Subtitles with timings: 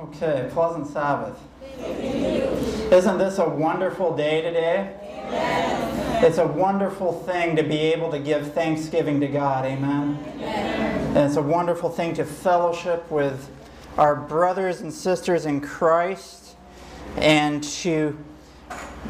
[0.00, 1.36] Okay, pleasant Sabbath.
[2.92, 4.94] Isn't this a wonderful day today?
[5.02, 6.24] Amen.
[6.24, 9.64] It's a wonderful thing to be able to give thanksgiving to God.
[9.64, 10.24] Amen.
[10.34, 11.16] Amen.
[11.16, 13.50] And it's a wonderful thing to fellowship with
[13.96, 16.54] our brothers and sisters in Christ
[17.16, 18.16] and to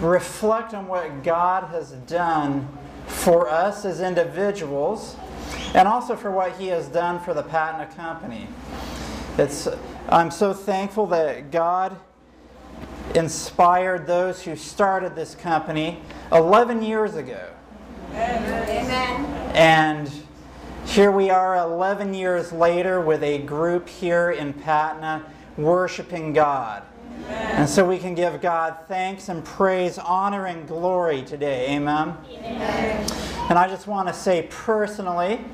[0.01, 2.67] reflect on what God has done
[3.07, 5.17] for us as individuals
[5.75, 8.49] and also for what He has done for the Patna Company.
[9.37, 9.69] It's,
[10.11, 11.95] I'm so thankful that God
[13.15, 16.01] inspired those who started this company
[16.33, 17.51] 11 years ago.
[18.13, 19.27] Amen.
[19.55, 20.11] And
[20.87, 25.27] here we are 11 years later with a group here in Patna
[25.59, 26.85] worshiping God.
[27.27, 31.75] And so we can give God thanks and praise, honor, and glory today.
[31.77, 32.17] Amen.
[32.31, 33.11] Amen.
[33.51, 35.45] And I just want to say personally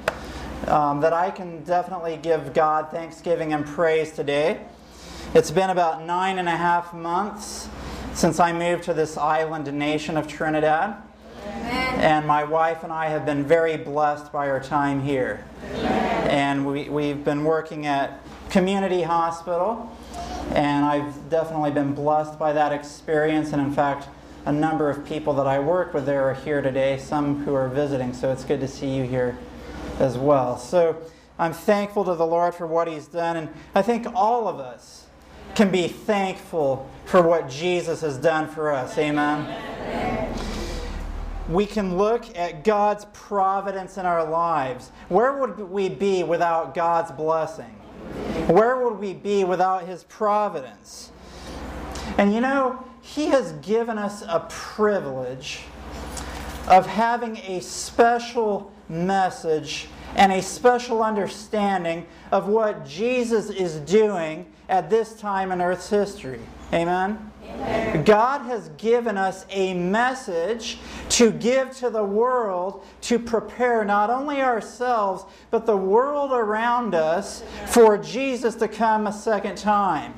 [0.68, 4.60] um, that I can definitely give God thanksgiving and praise today.
[5.34, 7.68] It's been about nine and a half months
[8.14, 10.96] since I moved to this island nation of Trinidad.
[11.46, 12.00] Amen.
[12.00, 15.44] And my wife and I have been very blessed by our time here.
[15.74, 19.90] And we, we've been working at Community Hospital,
[20.54, 23.52] and I've definitely been blessed by that experience.
[23.52, 24.08] And in fact,
[24.46, 27.68] a number of people that I work with there are here today, some who are
[27.68, 29.36] visiting, so it's good to see you here
[29.98, 30.58] as well.
[30.58, 30.96] So
[31.38, 35.06] I'm thankful to the Lord for what He's done, and I think all of us
[35.54, 38.96] can be thankful for what Jesus has done for us.
[38.98, 40.04] Amen
[41.48, 44.90] we can look at God's providence in our lives.
[45.08, 47.70] Where would we be without God's blessing?
[48.46, 51.10] Where would we be without His providence?
[52.16, 55.60] And you know, He has given us a privilege
[56.66, 64.90] of having a special message and a special understanding of what Jesus is doing at
[64.90, 66.40] this time in Earth's history.
[66.72, 67.30] Amen?
[67.44, 68.04] Amen.
[68.04, 70.78] God has given us a message
[71.10, 77.44] to give to the world to prepare not only ourselves, but the world around us
[77.66, 80.14] for Jesus to come a second time.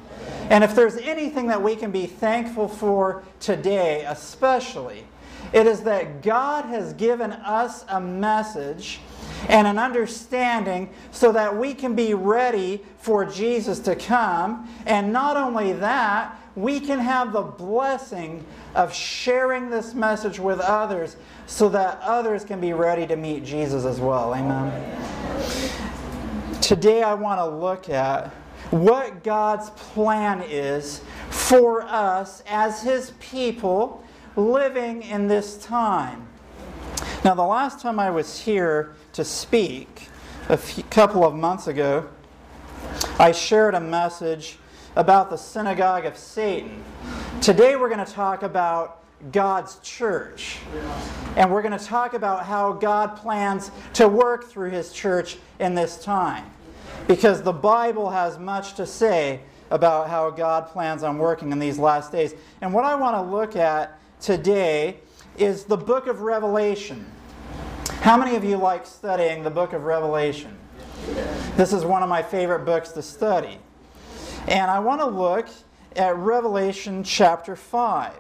[0.48, 5.05] And if there's anything that we can be thankful for today, especially,
[5.52, 9.00] it is that God has given us a message
[9.48, 14.68] and an understanding so that we can be ready for Jesus to come.
[14.86, 21.16] And not only that, we can have the blessing of sharing this message with others
[21.46, 24.34] so that others can be ready to meet Jesus as well.
[24.34, 24.72] Amen.
[26.60, 28.28] Today, I want to look at
[28.70, 34.02] what God's plan is for us as His people
[34.36, 36.26] living in this time.
[37.24, 40.08] Now, the last time I was here to speak,
[40.48, 42.08] a few, couple of months ago,
[43.18, 44.58] I shared a message
[44.94, 46.84] about the synagogue of Satan.
[47.40, 49.02] Today, we're going to talk about
[49.32, 50.58] God's church.
[51.36, 55.74] And we're going to talk about how God plans to work through His church in
[55.74, 56.44] this time.
[57.08, 61.78] Because the Bible has much to say about how God plans on working in these
[61.78, 62.34] last days.
[62.60, 64.96] And what I want to look at today
[65.38, 67.06] is the book of Revelation.
[68.00, 70.58] How many of you like studying the book of Revelation?
[71.54, 73.58] This is one of my favorite books to study.
[74.48, 75.48] And I want to look
[75.94, 78.14] at Revelation chapter 5.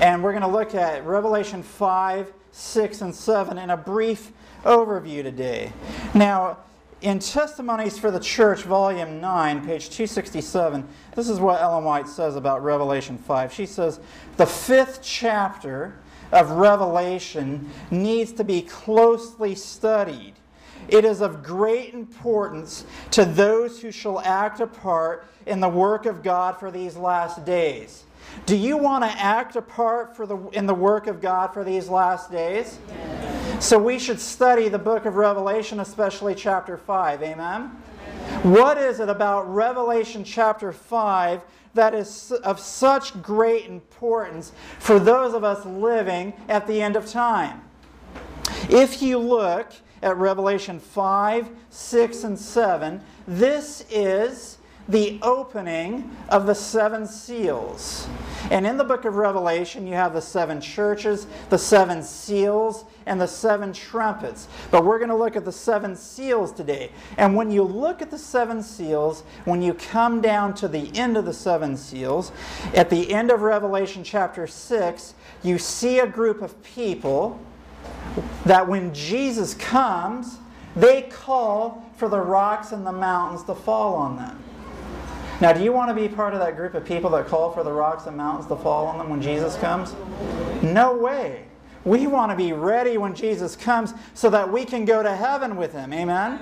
[0.00, 4.32] And we're going to look at Revelation 5, 6, and 7 in a brief
[4.64, 5.74] overview today.
[6.14, 6.56] Now,
[7.02, 12.36] in Testimonies for the Church, volume 9, page 267, this is what Ellen White says
[12.36, 13.52] about Revelation 5.
[13.52, 14.00] She says,
[14.36, 15.98] The fifth chapter
[16.30, 20.34] of Revelation needs to be closely studied.
[20.88, 26.04] It is of great importance to those who shall act a part in the work
[26.06, 28.04] of God for these last days.
[28.46, 31.64] Do you want to act a part for the, in the work of God for
[31.64, 32.78] these last days?
[33.60, 37.22] So we should study the book of Revelation, especially chapter 5.
[37.22, 37.70] Amen?
[38.42, 41.42] What is it about Revelation chapter 5
[41.74, 47.06] that is of such great importance for those of us living at the end of
[47.06, 47.62] time?
[48.70, 49.72] If you look
[50.02, 54.58] at Revelation 5, 6, and 7, this is
[54.90, 58.08] the opening of the seven seals.
[58.50, 63.20] And in the book of Revelation, you have the seven churches, the seven seals, and
[63.20, 64.48] the seven trumpets.
[64.70, 66.90] But we're going to look at the seven seals today.
[67.16, 71.16] And when you look at the seven seals, when you come down to the end
[71.16, 72.32] of the seven seals,
[72.74, 77.40] at the end of Revelation chapter 6, you see a group of people
[78.44, 80.38] that when Jesus comes,
[80.74, 84.42] they call for the rocks and the mountains to fall on them.
[85.40, 87.64] Now, do you want to be part of that group of people that call for
[87.64, 89.94] the rocks and mountains to fall on them when Jesus comes?
[90.62, 91.46] No way.
[91.84, 95.56] We want to be ready when Jesus comes so that we can go to heaven
[95.56, 95.94] with him.
[95.94, 96.40] Amen?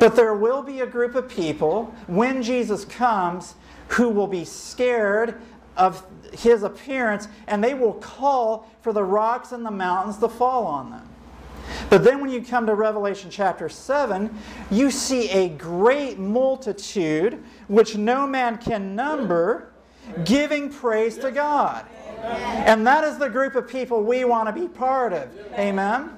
[0.00, 3.54] But there will be a group of people when Jesus comes
[3.88, 5.40] who will be scared
[5.76, 10.66] of his appearance and they will call for the rocks and the mountains to fall
[10.66, 11.08] on them.
[11.88, 14.36] But then when you come to Revelation chapter 7,
[14.70, 19.72] you see a great multitude which no man can number
[20.24, 21.86] giving praise to God.
[22.22, 25.28] And that is the group of people we want to be part of.
[25.52, 26.10] Amen?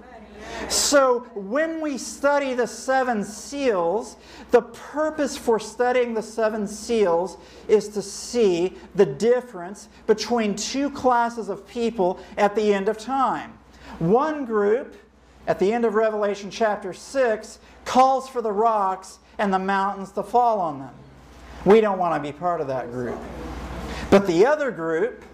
[0.68, 4.16] So, when we study the seven seals,
[4.50, 7.36] the purpose for studying the seven seals
[7.68, 13.58] is to see the difference between two classes of people at the end of time.
[13.98, 14.96] One group,
[15.48, 20.22] at the end of Revelation chapter 6, calls for the rocks and the mountains to
[20.22, 20.94] fall on them.
[21.64, 23.18] We don't want to be part of that group.
[24.10, 25.24] But the other group,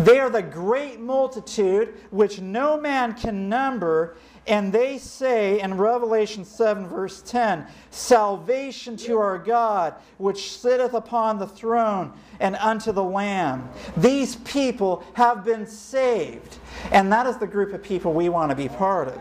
[0.00, 4.16] they are the great multitude which no man can number,
[4.46, 11.38] and they say in Revelation 7, verse 10 Salvation to our God, which sitteth upon
[11.38, 13.68] the throne, and unto the Lamb.
[13.96, 16.57] These people have been saved,
[16.90, 19.20] and that is the group of people we want to be part of.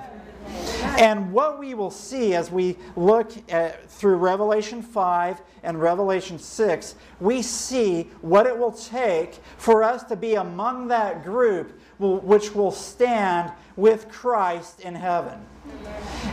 [0.98, 6.96] And what we will see as we look at, through Revelation 5 and Revelation 6,
[7.20, 12.72] we see what it will take for us to be among that group which will
[12.72, 15.40] stand with Christ in heaven.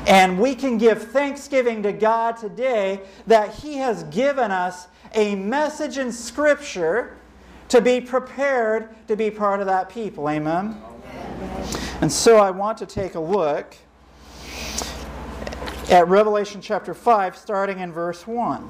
[0.07, 5.99] And we can give thanksgiving to God today that He has given us a message
[5.99, 7.17] in Scripture
[7.69, 10.29] to be prepared to be part of that people.
[10.29, 10.77] Amen?
[12.01, 13.77] And so I want to take a look
[15.91, 18.69] at Revelation chapter 5, starting in verse 1.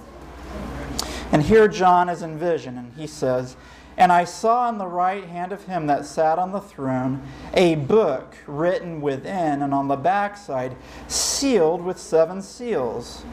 [1.33, 3.57] And here John is in vision, and he says,
[3.97, 7.23] And I saw in the right hand of him that sat on the throne
[7.55, 10.77] a book written within and on the backside,
[11.09, 13.25] sealed with seven seals.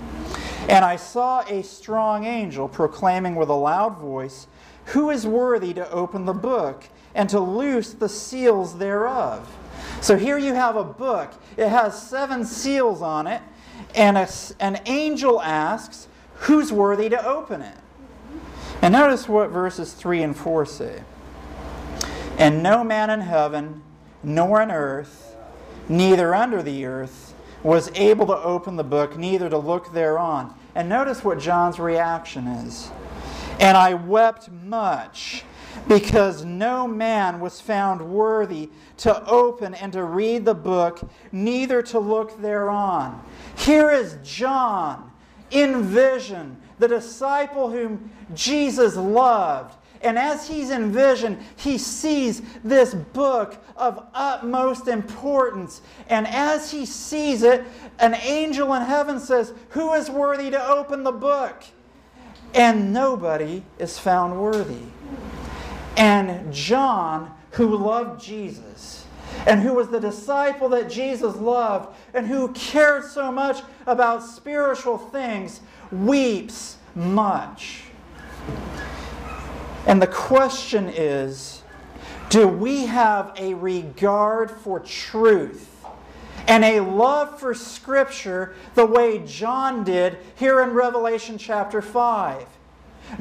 [0.70, 4.48] And I saw a strong angel proclaiming with a loud voice,
[4.86, 6.86] Who is worthy to open the book
[7.16, 9.48] and to loose the seals thereof?
[10.02, 11.34] So here you have a book.
[11.58, 13.42] It has seven seals on it,
[13.96, 14.28] and a,
[14.60, 17.78] an angel asks, Who's worthy to open it?
[18.82, 21.04] And notice what verses 3 and 4 say.
[22.40, 23.84] And no man in heaven,
[24.24, 25.36] nor in earth,
[25.88, 30.56] neither under the earth, was able to open the book, neither to look thereon.
[30.74, 32.90] And notice what John's reaction is.
[33.60, 35.44] And I wept much
[35.88, 41.02] because no man was found worthy to open and to read the book,
[41.32, 43.22] neither to look thereon.
[43.58, 45.12] Here is John
[45.50, 49.76] in vision, the disciple whom Jesus loved.
[50.04, 55.82] And as he's in vision, he sees this book of utmost importance.
[56.10, 57.64] And as he sees it,
[58.00, 61.64] an angel in heaven says, Who is worthy to open the book?
[62.54, 64.82] And nobody is found worthy.
[65.98, 69.06] And John, who loved Jesus,
[69.46, 74.98] and who was the disciple that Jesus loved, and who cared so much about spiritual
[74.98, 75.62] things,
[75.92, 77.84] weeps much.
[79.88, 81.62] And the question is
[82.30, 85.86] do we have a regard for truth
[86.48, 92.46] and a love for Scripture the way John did here in Revelation chapter 5?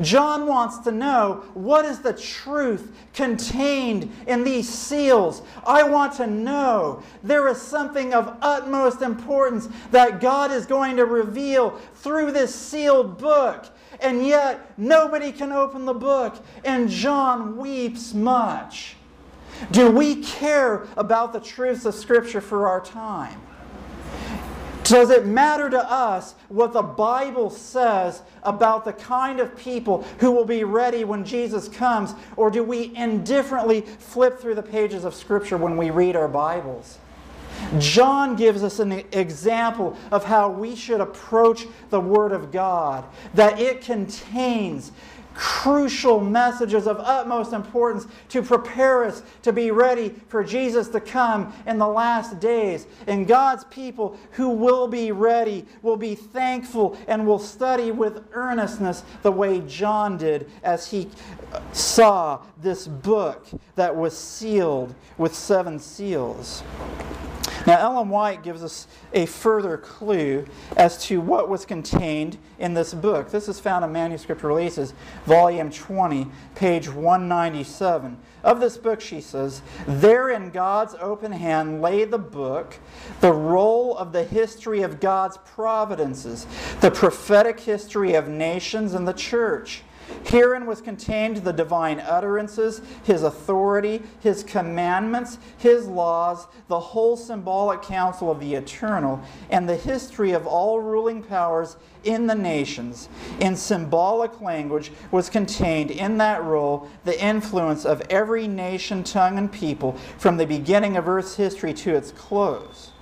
[0.00, 5.42] John wants to know what is the truth contained in these seals.
[5.66, 11.04] I want to know there is something of utmost importance that God is going to
[11.04, 13.66] reveal through this sealed book.
[14.00, 18.96] And yet, nobody can open the book, and John weeps much.
[19.72, 23.40] Do we care about the truths of Scripture for our time?
[24.90, 30.32] Does it matter to us what the Bible says about the kind of people who
[30.32, 32.12] will be ready when Jesus comes?
[32.36, 36.98] Or do we indifferently flip through the pages of Scripture when we read our Bibles?
[37.78, 43.04] John gives us an example of how we should approach the Word of God,
[43.34, 44.90] that it contains
[45.40, 51.50] crucial messages of utmost importance to prepare us to be ready for Jesus to come
[51.66, 52.86] in the last days.
[53.06, 59.02] And God's people who will be ready will be thankful and will study with earnestness
[59.22, 61.08] the way John did as he
[61.54, 66.62] uh, saw this book that was sealed with seven seals.
[67.66, 72.94] Now, Ellen White gives us a further clue as to what was contained in this
[72.94, 73.30] book.
[73.30, 74.94] This is found in Manuscript Releases,
[75.30, 78.18] Volume 20, page 197.
[78.42, 82.74] Of this book, she says, There in God's open hand lay the book,
[83.20, 86.48] the roll of the history of God's providences,
[86.80, 89.84] the prophetic history of nations and the church.
[90.24, 97.82] Herein was contained the divine utterances, his authority, his commandments, his laws, the whole symbolic
[97.82, 103.08] counsel of the eternal, and the history of all ruling powers in the nations.
[103.40, 109.50] In symbolic language was contained in that roll the influence of every nation, tongue, and
[109.50, 112.92] people from the beginning of Earth's history to its close.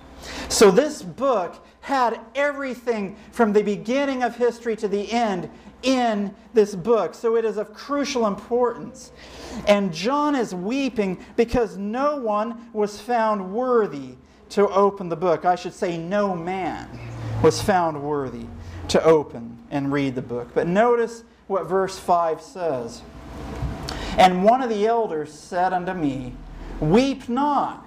[0.48, 5.48] So this book had everything from the beginning of history to the end
[5.82, 7.14] in this book.
[7.14, 9.12] So it is of crucial importance.
[9.66, 14.16] And John is weeping because no one was found worthy
[14.50, 15.44] to open the book.
[15.44, 16.88] I should say, no man
[17.42, 18.46] was found worthy
[18.88, 20.48] to open and read the book.
[20.54, 23.02] But notice what verse 5 says.
[24.16, 26.34] And one of the elders said unto me,
[26.80, 27.86] Weep not.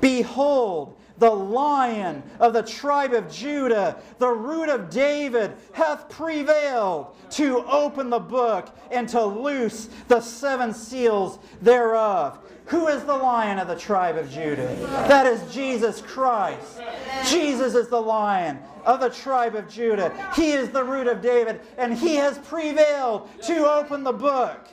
[0.00, 7.64] Behold, the lion of the tribe of Judah, the root of David, hath prevailed to
[7.66, 12.38] open the book and to loose the seven seals thereof.
[12.66, 14.74] Who is the lion of the tribe of Judah?
[15.08, 16.80] That is Jesus Christ.
[17.26, 20.32] Jesus is the lion of the tribe of Judah.
[20.34, 24.68] He is the root of David, and he has prevailed to open the book.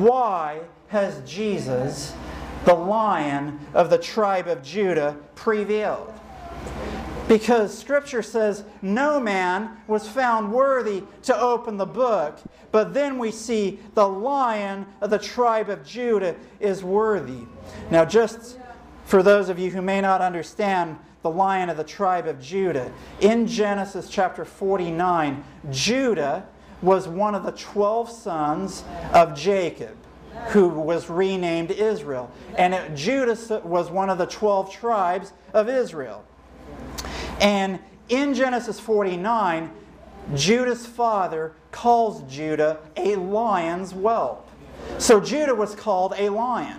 [0.00, 2.12] Why has Jesus
[2.66, 6.12] the lion of the tribe of Judah prevailed.
[7.28, 12.38] Because Scripture says no man was found worthy to open the book,
[12.72, 17.46] but then we see the lion of the tribe of Judah is worthy.
[17.90, 18.58] Now, just
[19.04, 22.92] for those of you who may not understand the lion of the tribe of Judah,
[23.20, 26.46] in Genesis chapter 49, Judah
[26.82, 28.82] was one of the 12 sons
[29.12, 29.96] of Jacob
[30.48, 32.30] who was renamed Israel.
[32.56, 36.24] And it, Judah was one of the 12 tribes of Israel.
[37.40, 39.70] And in Genesis 49,
[40.34, 44.48] Judah's father calls Judah a lion's whelp.
[44.98, 46.78] So Judah was called a lion.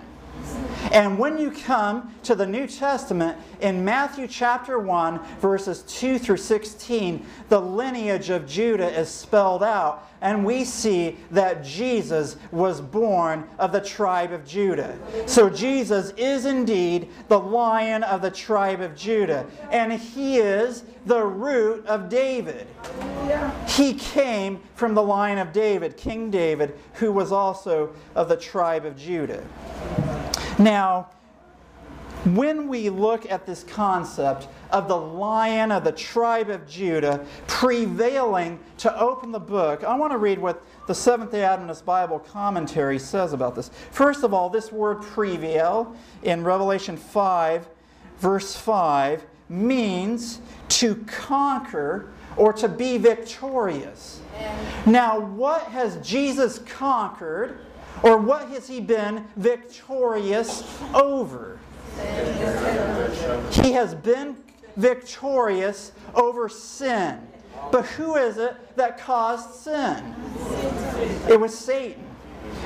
[0.92, 6.36] And when you come to the New Testament, in Matthew chapter 1, verses 2 through
[6.38, 13.48] 16, the lineage of Judah is spelled out, and we see that Jesus was born
[13.58, 14.98] of the tribe of Judah.
[15.26, 21.22] So Jesus is indeed the lion of the tribe of Judah, and he is the
[21.22, 22.66] root of David.
[23.68, 28.84] He came from the line of David, King David, who was also of the tribe
[28.84, 29.44] of Judah.
[30.58, 31.10] Now,
[32.24, 38.58] when we look at this concept of the lion of the tribe of Judah prevailing
[38.78, 42.98] to open the book, I want to read what the Seventh day Adventist Bible commentary
[42.98, 43.70] says about this.
[43.92, 47.68] First of all, this word prevail in Revelation 5,
[48.18, 54.20] verse 5, means to conquer or to be victorious.
[54.86, 57.60] Now, what has Jesus conquered?
[58.02, 60.62] Or what has he been victorious
[60.94, 61.58] over?
[63.52, 64.36] He has been
[64.76, 67.26] victorious over sin.
[67.72, 70.14] But who is it that caused sin?
[71.28, 72.04] It was Satan.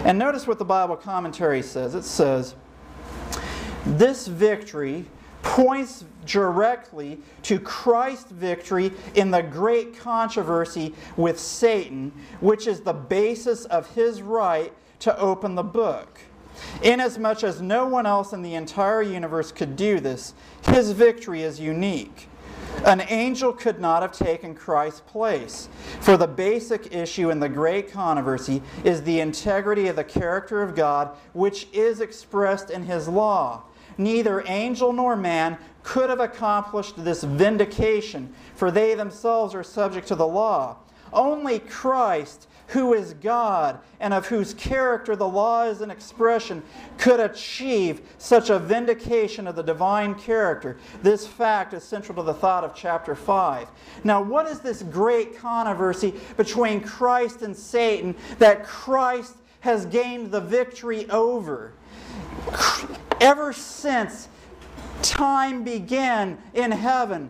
[0.05, 1.95] And notice what the Bible commentary says.
[1.95, 2.55] It says,
[3.85, 5.07] This victory
[5.43, 13.65] points directly to Christ's victory in the great controversy with Satan, which is the basis
[13.67, 14.73] of his right
[15.03, 16.21] to open the book.
[16.83, 20.35] Inasmuch as no one else in the entire universe could do this,
[20.67, 22.29] his victory is unique.
[22.85, 25.69] An angel could not have taken Christ's place,
[26.01, 30.75] for the basic issue in the great controversy is the integrity of the character of
[30.75, 33.63] God, which is expressed in his law.
[33.99, 40.15] Neither angel nor man could have accomplished this vindication, for they themselves are subject to
[40.15, 40.77] the law.
[41.13, 46.63] Only Christ who is God and of whose character the law is an expression,
[46.97, 50.79] could achieve such a vindication of the divine character.
[51.03, 53.69] This fact is central to the thought of chapter 5.
[54.05, 60.41] Now, what is this great controversy between Christ and Satan that Christ has gained the
[60.41, 61.75] victory over?
[63.21, 64.29] Ever since
[65.03, 67.29] time began in heaven,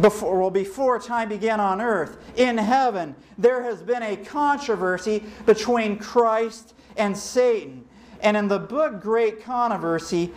[0.00, 5.98] before, well, before time began on earth, in heaven, there has been a controversy between
[5.98, 7.84] Christ and Satan.
[8.20, 10.32] And in the book Great Controversy,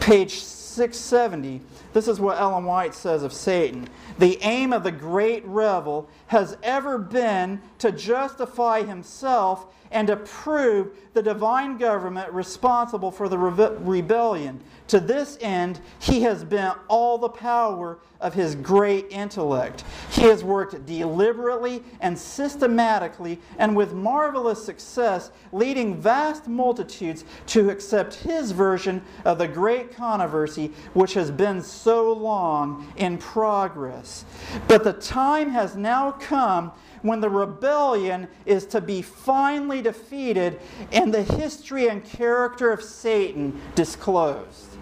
[0.00, 1.60] page 670,
[1.92, 3.88] this is what Ellen White says of Satan.
[4.18, 10.90] The aim of the great rebel has ever been to justify himself and to prove
[11.12, 14.60] the divine government responsible for the rebe- rebellion.
[14.88, 19.82] To this end, he has bent all the power of his great intellect.
[20.10, 28.14] He has worked deliberately and systematically and with marvelous success, leading vast multitudes to accept
[28.14, 34.24] his version of the great controversy which has been so long in progress.
[34.68, 36.72] But the time has now come
[37.02, 40.60] when the rebellion is to be finally defeated
[40.92, 44.73] and the history and character of Satan disclosed.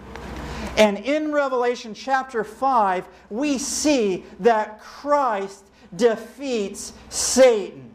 [0.77, 5.65] And in Revelation chapter 5, we see that Christ
[5.95, 7.91] defeats Satan.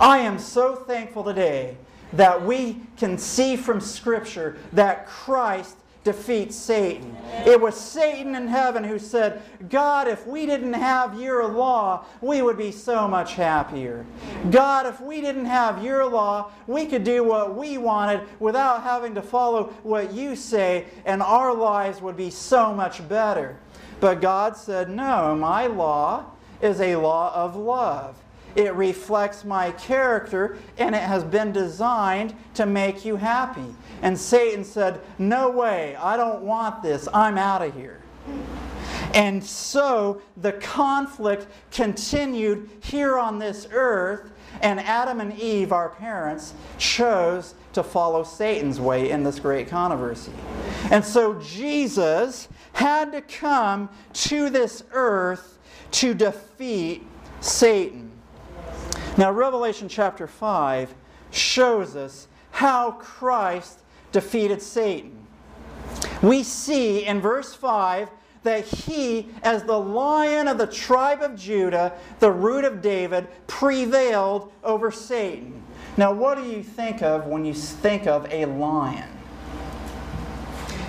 [0.00, 1.76] I am so thankful today
[2.12, 7.16] that we can see from Scripture that Christ defeats Satan.
[7.46, 12.42] It was Satan in heaven who said, God, if we didn't have your law, we
[12.42, 14.06] would be so much happier.
[14.50, 19.14] God, if we didn't have your law, we could do what we wanted without having
[19.14, 23.58] to follow what you say, and our lives would be so much better.
[23.98, 26.26] But God said, No, my law
[26.60, 28.16] is a law of love.
[28.56, 33.74] It reflects my character and it has been designed to make you happy.
[34.02, 38.00] And Satan said, No way, I don't want this, I'm out of here.
[39.12, 46.54] And so the conflict continued here on this earth, and Adam and Eve, our parents,
[46.78, 50.32] chose to follow Satan's way in this great controversy.
[50.90, 55.58] And so Jesus had to come to this earth
[55.92, 57.04] to defeat
[57.40, 58.03] Satan.
[59.16, 60.92] Now, Revelation chapter 5
[61.30, 63.80] shows us how Christ
[64.10, 65.26] defeated Satan.
[66.20, 68.08] We see in verse 5
[68.42, 74.52] that he, as the lion of the tribe of Judah, the root of David, prevailed
[74.62, 75.62] over Satan.
[75.96, 79.08] Now, what do you think of when you think of a lion?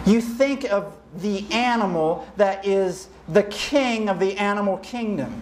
[0.06, 5.42] You think of the animal that is the king of the animal kingdom.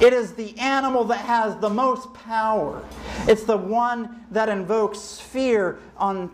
[0.00, 2.84] It is the animal that has the most power.
[3.26, 6.30] It's the one that invokes fear on,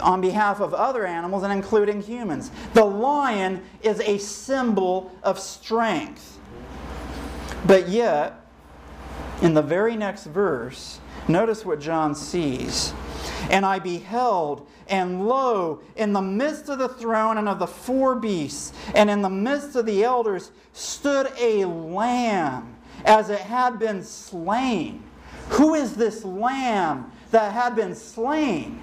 [0.00, 2.50] on behalf of other animals and including humans.
[2.74, 6.38] The lion is a symbol of strength.
[7.66, 8.44] But yet,
[9.40, 12.92] in the very next verse, notice what John sees.
[13.48, 18.14] And I beheld, and lo, in the midst of the throne and of the four
[18.14, 24.02] beasts, and in the midst of the elders, stood a lamb as it had been
[24.02, 25.02] slain.
[25.50, 28.80] Who is this lamb that had been slain?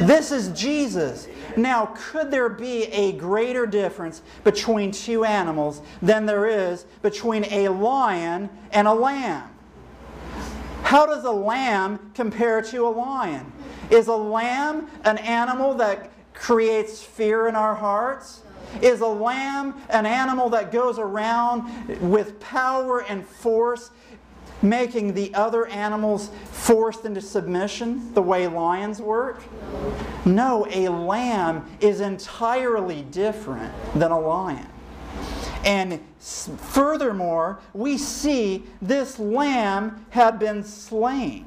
[0.00, 1.28] This is Jesus.
[1.56, 7.68] Now, could there be a greater difference between two animals than there is between a
[7.68, 9.48] lion and a lamb?
[10.82, 13.50] How does a lamb compare to a lion?
[13.90, 18.41] Is a lamb an animal that creates fear in our hearts?
[18.80, 23.90] Is a lamb an animal that goes around with power and force,
[24.62, 29.42] making the other animals forced into submission the way lions work?
[30.24, 34.68] No, a lamb is entirely different than a lion.
[35.64, 41.46] And furthermore, we see this lamb had been slain.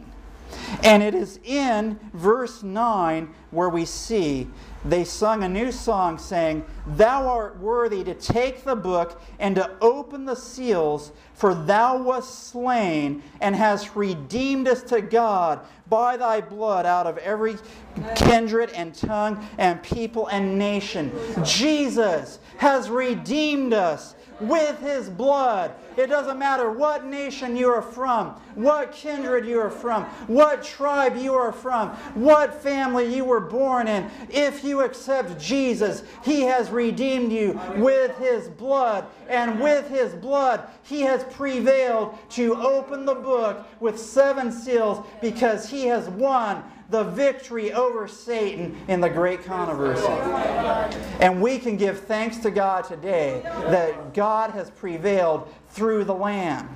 [0.84, 4.48] And it is in verse 9 where we see
[4.86, 9.72] they sung a new song saying, Thou art worthy to take the book and to
[9.82, 16.42] open the seals, for thou wast slain and hast redeemed us to God by thy
[16.42, 17.58] blood out of every
[18.16, 21.12] kindred and tongue and people and nation.
[21.44, 25.72] Jesus has redeemed us with his blood.
[25.98, 31.16] It doesn't matter what nation you are from, what kindred you are from, what tribe
[31.16, 34.10] you are from, what family you were born in.
[34.30, 39.06] If you accept Jesus, he has redeemed you with his blood.
[39.30, 45.70] And with his blood, he has prevailed to open the book with seven seals because
[45.70, 50.08] he has won the victory over Satan in the great controversy.
[51.20, 56.76] And we can give thanks to God today that God has prevailed through the Lamb.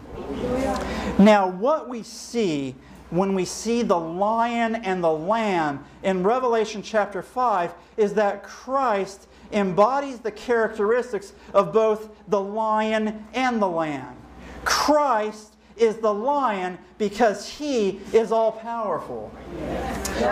[1.19, 2.75] Now, what we see
[3.09, 9.27] when we see the lion and the lamb in Revelation chapter 5 is that Christ
[9.51, 14.15] embodies the characteristics of both the lion and the lamb.
[14.63, 15.48] Christ
[15.79, 19.31] is the lion because he is all powerful.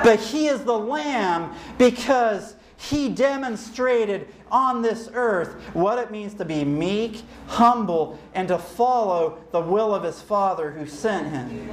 [0.03, 6.45] But he is the lamb because he demonstrated on this earth what it means to
[6.45, 11.69] be meek, humble, and to follow the will of his Father who sent him.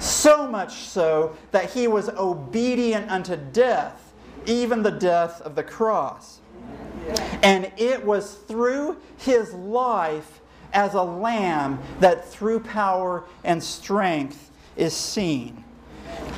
[0.00, 4.12] So much so that he was obedient unto death,
[4.46, 6.40] even the death of the cross.
[7.42, 10.39] And it was through his life
[10.72, 15.64] as a lamb that through power and strength is seen.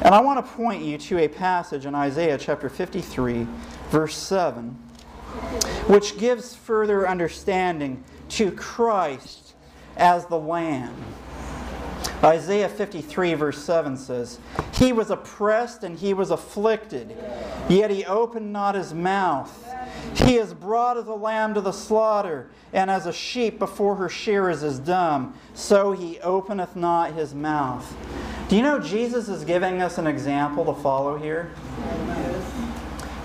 [0.03, 3.47] And I want to point you to a passage in Isaiah chapter 53,
[3.91, 4.71] verse 7,
[5.87, 9.55] which gives further understanding to Christ
[9.97, 10.95] as the Lamb.
[12.25, 14.39] Isaiah 53, verse 7 says,
[14.75, 17.17] He was oppressed and he was afflicted,
[17.69, 19.69] yet he opened not his mouth.
[20.15, 24.09] He is brought as a lamb to the slaughter, and as a sheep before her
[24.09, 27.95] shearers is dumb, so he openeth not his mouth.
[28.49, 31.53] Do you know Jesus is giving us an example to follow here?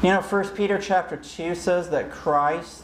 [0.01, 2.83] You know, 1 Peter chapter 2 says that Christ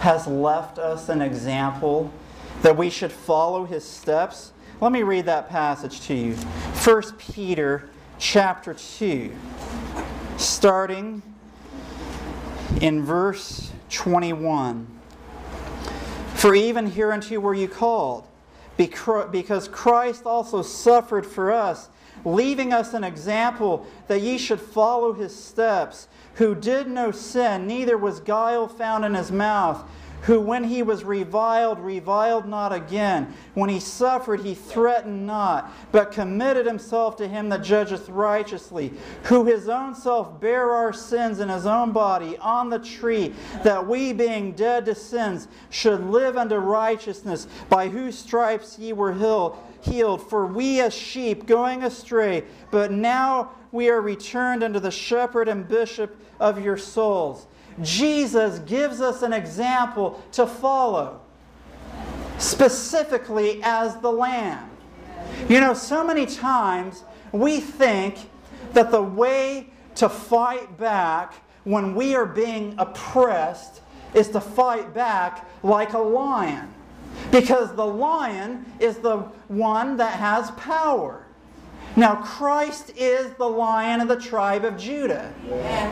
[0.00, 2.12] has left us an example
[2.62, 4.52] that we should follow his steps.
[4.80, 6.34] Let me read that passage to you.
[6.34, 9.32] 1 Peter chapter 2,
[10.36, 11.22] starting
[12.80, 14.86] in verse 21.
[16.34, 18.26] For even hereunto were you called,
[18.76, 21.88] because Christ also suffered for us,
[22.24, 27.98] leaving us an example that ye should follow his steps, who did no sin, neither
[27.98, 29.84] was guile found in his mouth
[30.22, 33.32] who, when he was reviled, reviled not again.
[33.54, 38.92] When he suffered, he threatened not, but committed himself to him that judgeth righteously,
[39.24, 43.86] who his own self bare our sins in his own body on the tree, that
[43.86, 49.12] we, being dead to sins, should live unto righteousness, by whose stripes ye were
[49.82, 50.28] healed.
[50.28, 55.68] For we as sheep going astray, but now we are returned unto the shepherd and
[55.68, 57.46] bishop of your souls.
[57.82, 61.20] Jesus gives us an example to follow,
[62.38, 64.70] specifically as the Lamb.
[65.48, 68.30] You know, so many times we think
[68.72, 73.82] that the way to fight back when we are being oppressed
[74.14, 76.72] is to fight back like a lion.
[77.30, 81.26] Because the lion is the one that has power.
[81.98, 85.34] Now, Christ is the lion of the tribe of Judah.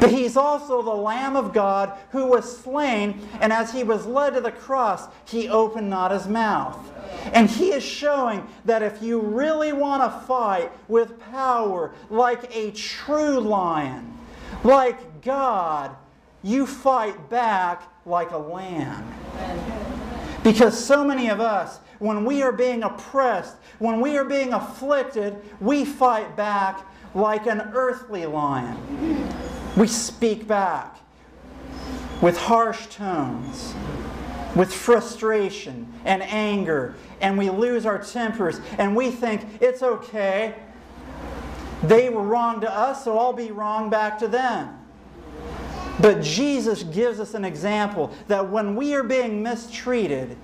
[0.00, 4.34] But he's also the Lamb of God who was slain, and as he was led
[4.34, 6.78] to the cross, he opened not his mouth.
[7.32, 12.70] And he is showing that if you really want to fight with power like a
[12.70, 14.16] true lion,
[14.62, 15.96] like God,
[16.44, 19.12] you fight back like a lamb.
[20.44, 25.36] Because so many of us, when we are being oppressed, when we are being afflicted,
[25.60, 28.76] we fight back like an earthly lion.
[29.76, 30.98] We speak back
[32.20, 33.74] with harsh tones,
[34.54, 40.54] with frustration and anger, and we lose our tempers, and we think it's okay.
[41.82, 44.78] They were wrong to us, so I'll be wrong back to them.
[46.00, 50.36] But Jesus gives us an example that when we are being mistreated,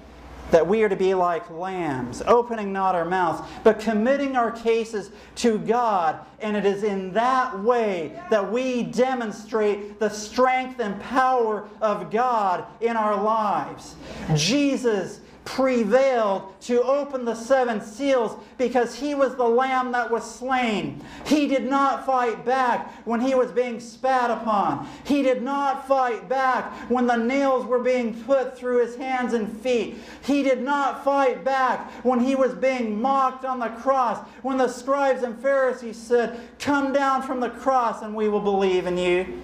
[0.52, 5.10] that we are to be like lambs, opening not our mouths, but committing our cases
[5.36, 6.20] to God.
[6.40, 12.64] And it is in that way that we demonstrate the strength and power of God
[12.80, 13.96] in our lives.
[14.34, 21.02] Jesus prevailed to open the seven seals because he was the lamb that was slain.
[21.26, 24.88] He did not fight back when he was being spat upon.
[25.04, 29.50] He did not fight back when the nails were being put through his hands and
[29.60, 29.96] feet.
[30.24, 34.18] He did not fight back when he was being mocked on the cross.
[34.42, 38.86] When the scribes and Pharisees said, Come down from the cross and we will believe
[38.86, 39.42] in you.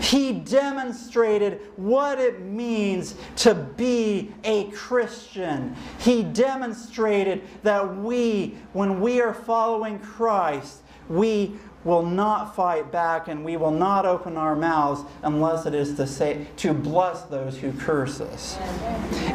[0.00, 5.76] He demonstrated what it means to be a Christian.
[5.98, 13.44] He demonstrated that we, when we are following Christ, we will not fight back and
[13.44, 17.72] we will not open our mouths unless it is to say to bless those who
[17.72, 18.58] curse us.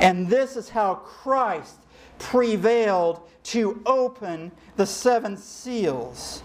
[0.01, 1.77] And this is how Christ
[2.19, 6.43] prevailed to open the seven seals.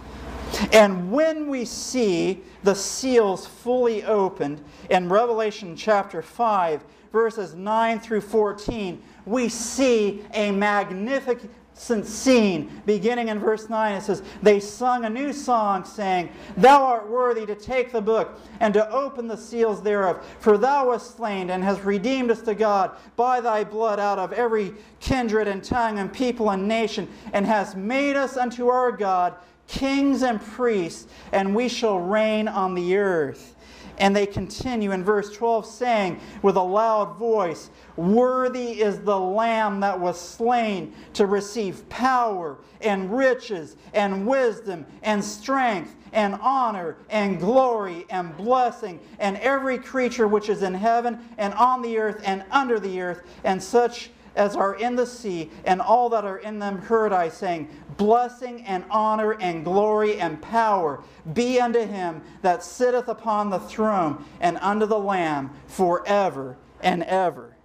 [0.72, 8.20] And when we see the seals fully opened in Revelation chapter 5, verses 9 through
[8.20, 12.82] 14, we see a magnificent scene.
[12.86, 17.46] Beginning in verse 9, it says, They sung a new song, saying, Thou art worthy
[17.46, 20.24] to take the book and to open the seals thereof.
[20.40, 24.32] For thou wast slain and hast redeemed us to God by thy blood out of
[24.32, 29.34] every kindred and tongue and people and nation, and hast made us unto our God
[29.70, 33.54] kings and priests, and we shall reign on the earth.
[33.98, 39.80] And they continue in verse 12, saying with a loud voice, Worthy is the Lamb
[39.80, 47.38] that was slain to receive power and riches and wisdom and strength and honor and
[47.38, 52.42] glory and blessing and every creature which is in heaven and on the earth and
[52.50, 56.58] under the earth and such as are in the sea, and all that are in
[56.58, 61.02] them heard I saying, Blessing and honor and glory and power
[61.34, 67.56] be unto him that sitteth upon the throne and unto the Lamb forever and ever.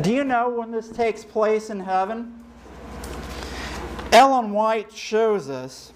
[0.00, 2.44] Do you know when this takes place in heaven?
[4.12, 5.92] Ellen White shows us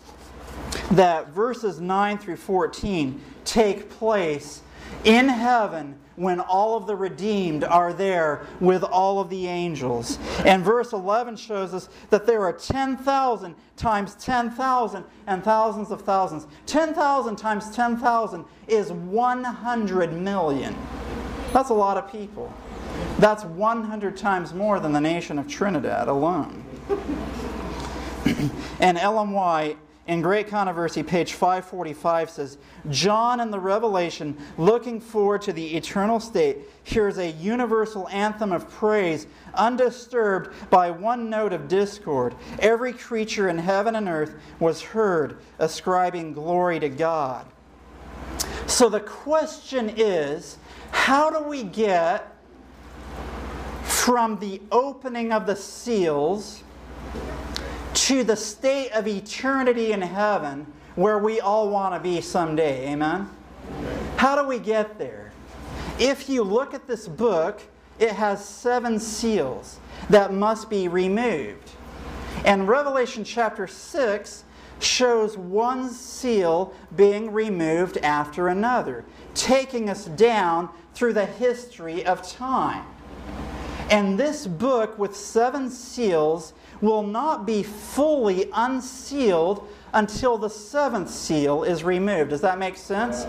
[0.92, 4.62] that verses 9 through 14 take place
[5.04, 10.18] in heaven when all of the redeemed are there with all of the angels.
[10.44, 16.46] And verse 11 shows us that there are 10,000 times 10,000 and thousands of thousands.
[16.66, 20.76] 10,000 times 10,000 is 100 million.
[21.52, 22.52] That's a lot of people.
[23.18, 26.64] That's 100 times more than the nation of Trinidad alone.
[28.80, 29.78] and Ellen White
[30.08, 36.18] in Great Controversy, page 545 says, John in the Revelation, looking forward to the eternal
[36.18, 42.34] state, hears a universal anthem of praise, undisturbed by one note of discord.
[42.58, 47.44] Every creature in heaven and earth was heard ascribing glory to God.
[48.66, 50.56] So the question is
[50.90, 52.34] how do we get
[53.82, 56.62] from the opening of the seals?
[58.08, 62.90] To the state of eternity in heaven where we all want to be someday.
[62.90, 63.28] Amen?
[64.16, 65.30] How do we get there?
[65.98, 67.60] If you look at this book,
[67.98, 71.70] it has seven seals that must be removed.
[72.46, 74.44] And Revelation chapter 6
[74.80, 82.86] shows one seal being removed after another, taking us down through the history of time.
[83.90, 91.64] And this book with seven seals will not be fully unsealed until the seventh seal
[91.64, 92.30] is removed.
[92.30, 93.26] Does that make sense?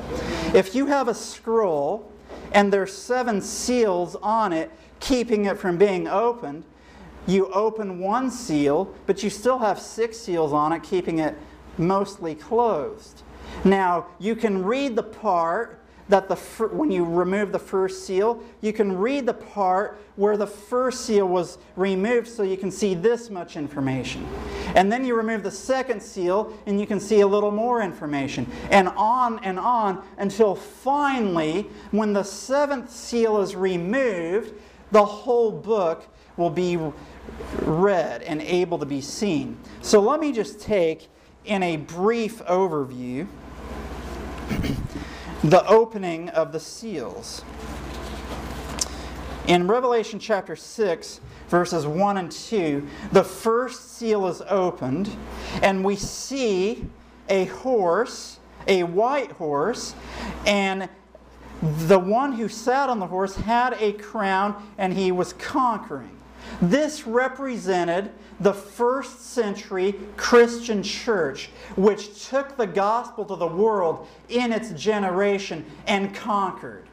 [0.54, 2.12] If you have a scroll
[2.52, 6.64] and there's seven seals on it keeping it from being opened,
[7.28, 11.36] you open one seal, but you still have six seals on it keeping it
[11.78, 13.22] mostly closed.
[13.64, 15.79] Now, you can read the part
[16.10, 16.36] that the
[16.68, 21.28] when you remove the first seal, you can read the part where the first seal
[21.28, 24.28] was removed so you can see this much information.
[24.76, 28.52] And then you remove the second seal and you can see a little more information.
[28.72, 34.54] And on and on until finally, when the seventh seal is removed,
[34.92, 36.80] the whole book will be
[37.62, 39.58] read and able to be seen.
[39.82, 41.08] So let me just take
[41.46, 43.28] in a brief overview
[45.44, 47.44] the opening of the seals.
[49.48, 55.10] In Revelation chapter 6, verses 1 and 2, the first seal is opened,
[55.64, 56.86] and we see
[57.30, 59.96] a horse, a white horse,
[60.46, 60.90] and
[61.62, 66.19] the one who sat on the horse had a crown, and he was conquering.
[66.62, 74.52] This represented the first century Christian church, which took the gospel to the world in
[74.52, 76.86] its generation and conquered.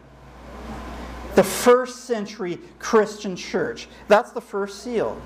[1.35, 3.89] The first century Christian church.
[4.09, 5.21] That's the first seal.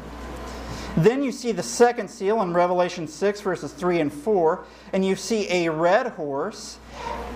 [0.96, 5.16] Then you see the second seal in Revelation 6, verses 3 and 4, and you
[5.16, 6.76] see a red horse,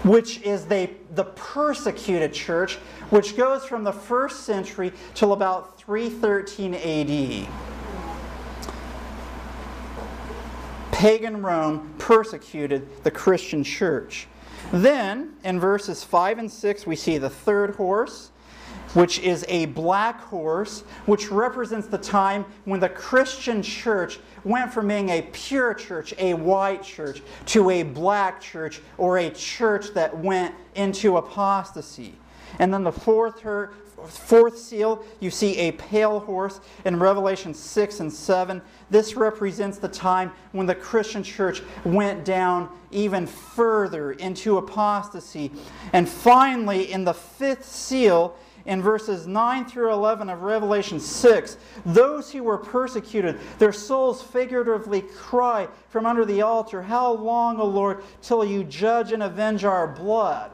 [0.03, 2.75] which is the, the persecuted church,
[3.11, 7.49] which goes from the first century till about 313 AD.
[10.93, 14.27] Pagan Rome persecuted the Christian church.
[14.73, 18.31] Then, in verses 5 and 6, we see the third horse
[18.95, 24.89] which is a black horse, which represents the time when the Christian church went from
[24.89, 30.17] being a pure church, a white church, to a black church, or a church that
[30.17, 32.15] went into apostasy.
[32.59, 33.73] And then the fourth, her,
[34.07, 38.63] fourth seal, you see a pale horse in Revelation 6 and 7.
[38.91, 45.51] This represents the time when the Christian church went down even further into apostasy.
[45.93, 52.31] And finally, in the fifth seal, in verses 9 through 11 of Revelation 6, those
[52.33, 58.03] who were persecuted, their souls figuratively cry from under the altar, How long, O Lord,
[58.23, 60.51] till you judge and avenge our blood?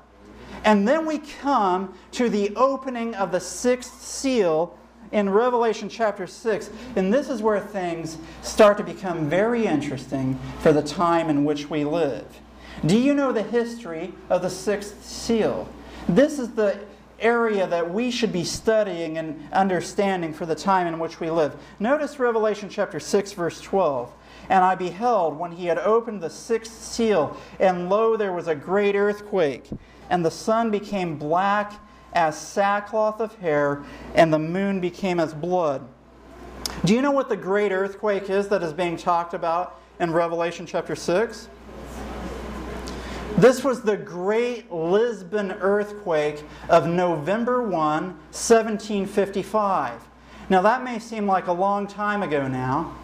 [0.64, 4.76] And then we come to the opening of the sixth seal
[5.12, 6.70] in Revelation chapter 6.
[6.96, 11.70] And this is where things start to become very interesting for the time in which
[11.70, 12.26] we live.
[12.84, 15.68] Do you know the history of the sixth seal?
[16.08, 16.80] This is the
[17.20, 21.56] area that we should be studying and understanding for the time in which we live.
[21.78, 24.12] Notice Revelation chapter 6, verse 12.
[24.48, 28.54] And I beheld when he had opened the sixth seal, and lo, there was a
[28.54, 29.68] great earthquake,
[30.08, 31.72] and the sun became black
[32.12, 35.86] as sackcloth of hair, and the moon became as blood.
[36.84, 40.66] Do you know what the great earthquake is that is being talked about in Revelation
[40.66, 41.48] chapter 6?
[43.40, 50.02] This was the great Lisbon earthquake of November 1, 1755.
[50.50, 52.94] Now, that may seem like a long time ago now,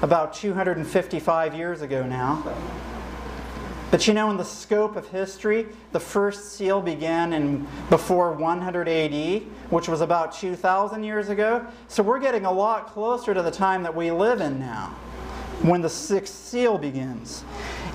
[0.00, 2.42] about 255 years ago now.
[3.90, 8.88] But you know, in the scope of history, the first seal began in before 100
[8.88, 11.66] AD, which was about 2,000 years ago.
[11.88, 14.96] So we're getting a lot closer to the time that we live in now,
[15.60, 17.44] when the sixth seal begins.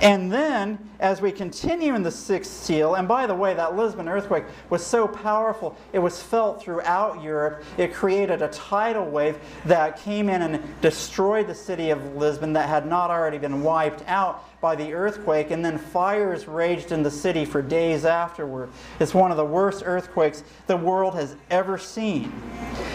[0.01, 4.07] And then, as we continue in the sixth seal, and by the way, that Lisbon
[4.07, 7.63] earthquake was so powerful, it was felt throughout Europe.
[7.77, 12.69] It created a tidal wave that came in and destroyed the city of Lisbon that
[12.69, 17.11] had not already been wiped out by the earthquake, and then fires raged in the
[17.11, 18.69] city for days afterward.
[18.99, 22.31] It's one of the worst earthquakes the world has ever seen.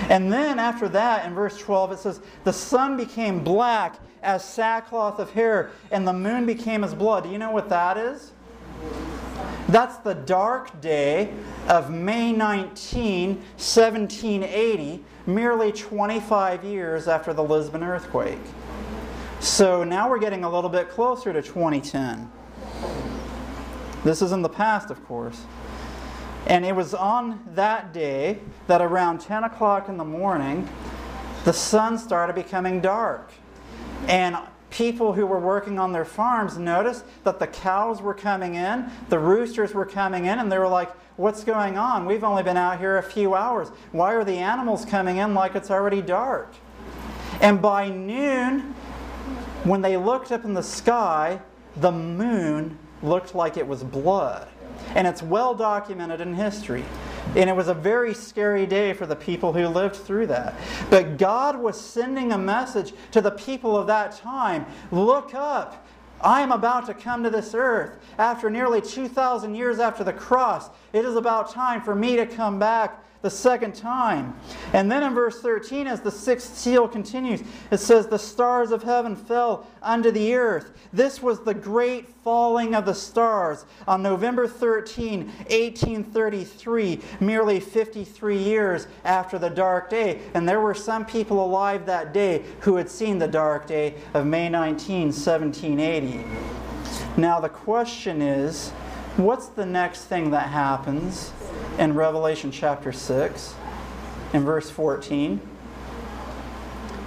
[0.08, 5.18] And then, after that, in verse 12, it says, The sun became black as sackcloth
[5.18, 7.24] of hair, and the moon became as blood.
[7.24, 8.32] Do you know what that is?
[9.68, 11.32] That's the dark day
[11.68, 18.38] of May 19, 1780, merely 25 years after the Lisbon earthquake.
[19.40, 22.30] So now we're getting a little bit closer to 2010.
[24.04, 25.46] This is in the past, of course.
[26.46, 30.68] And it was on that day that around 10 o'clock in the morning,
[31.44, 33.32] the sun started becoming dark.
[34.08, 34.36] And
[34.70, 39.18] people who were working on their farms noticed that the cows were coming in, the
[39.18, 42.06] roosters were coming in, and they were like, What's going on?
[42.06, 43.68] We've only been out here a few hours.
[43.92, 46.52] Why are the animals coming in like it's already dark?
[47.40, 48.74] And by noon,
[49.62, 51.40] when they looked up in the sky,
[51.76, 54.48] the moon looked like it was blood.
[54.96, 56.84] And it's well documented in history.
[57.36, 60.54] And it was a very scary day for the people who lived through that.
[60.90, 65.86] But God was sending a message to the people of that time look up.
[66.20, 67.98] I am about to come to this earth.
[68.18, 72.58] After nearly 2,000 years after the cross, it is about time for me to come
[72.58, 74.38] back the second time.
[74.74, 78.82] And then in verse 13, as the sixth seal continues, it says, The stars of
[78.82, 80.72] heaven fell unto the earth.
[80.92, 88.88] This was the great falling of the stars on November 13, 1833, merely 53 years
[89.04, 90.20] after the dark day.
[90.34, 94.26] And there were some people alive that day who had seen the dark day of
[94.26, 96.24] May 19, 1780.
[97.16, 98.68] Now, the question is
[99.16, 101.32] what's the next thing that happens
[101.78, 103.54] in Revelation chapter 6,
[104.32, 105.40] in verse 14.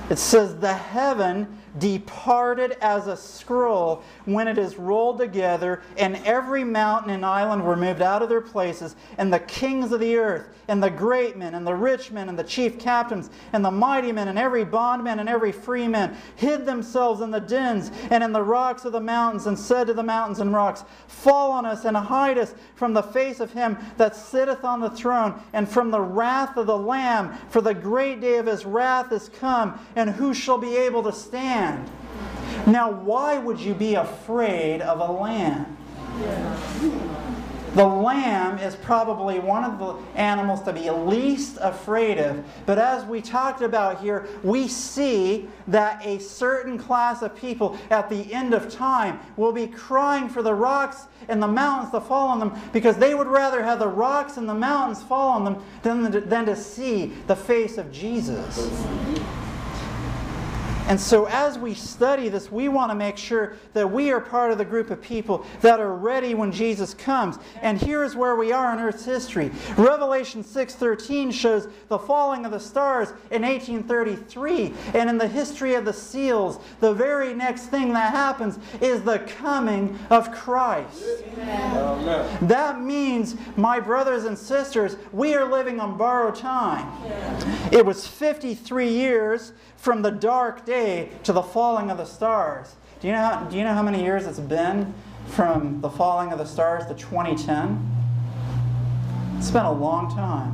[0.10, 6.63] It says, The heaven departed as a scroll when it is rolled together, and every
[6.63, 10.49] mountain and island were moved out of their places, and the kings of the earth,
[10.67, 14.12] and the great men, and the rich men, and the chief captains, and the mighty
[14.12, 18.43] men, and every bondman, and every freeman hid themselves in the dens and in the
[18.43, 21.95] rocks of the mountains, and said to the mountains and rocks, Fall on us and
[21.95, 26.01] hide us from the face of him that sitteth on the throne, and from the
[26.01, 30.34] wrath of the Lamb, for the great day of his wrath is come, and who
[30.34, 31.57] shall be able to stand?
[32.67, 35.78] Now, why would you be afraid of a lamb?
[37.76, 42.43] The lamb is probably one of the animals to be least afraid of.
[42.65, 48.10] But as we talked about here, we see that a certain class of people at
[48.10, 52.30] the end of time will be crying for the rocks and the mountains to fall
[52.30, 55.63] on them because they would rather have the rocks and the mountains fall on them
[55.84, 58.72] than, than to see the face of Jesus.
[60.88, 64.52] And so, as we study this, we want to make sure that we are part
[64.52, 67.38] of the group of people that are ready when Jesus comes.
[67.62, 69.52] And here's where we are in Earth's history.
[69.78, 75.84] Revelation 6:13 shows the falling of the stars in 1833, and in the history of
[75.84, 81.03] the seals, the very next thing that happens is the coming of Christ.
[81.34, 82.47] Amen.
[82.47, 86.88] That means, my brothers and sisters, we are living on borrowed time.
[87.72, 92.75] It was 53 years from the dark day to the falling of the stars.
[92.99, 94.93] Do you know how, do you know how many years it's been
[95.28, 97.95] from the falling of the stars to 2010?
[99.38, 100.53] It's been a long time.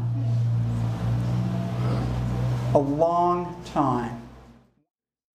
[2.73, 4.21] A long time.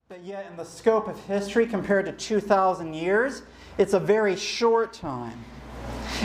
[0.09, 3.43] But yet, in the scope of history, compared to 2,000 years,
[3.77, 5.45] it's a very short time.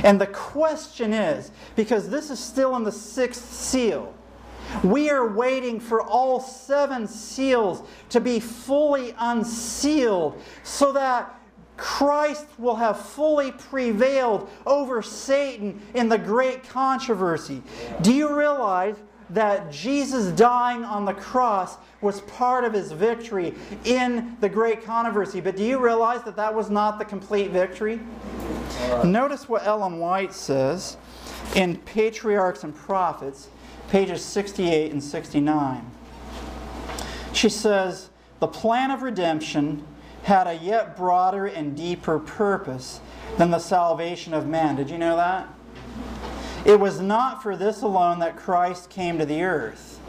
[0.04, 4.14] And the question is because this is still in the sixth seal,
[4.84, 11.40] we are waiting for all seven seals to be fully unsealed so that
[11.78, 17.64] Christ will have fully prevailed over Satan in the great controversy.
[18.02, 18.96] Do you realize
[19.30, 23.56] that Jesus dying on the cross was part of his victory
[23.86, 25.42] in the great controversy?
[25.42, 28.00] But do you realize that that was not the complete victory?
[29.04, 30.98] Notice what Ellen White says
[31.56, 33.50] in Patriarchs and Prophets,
[33.94, 35.92] pages 68 and 69.
[37.32, 39.86] She says, The plan of redemption
[40.24, 43.02] had a yet broader and deeper purpose
[43.38, 44.78] than the salvation of man.
[44.78, 45.48] Did you know that?
[46.66, 50.00] It was not for this alone that Christ came to the earth.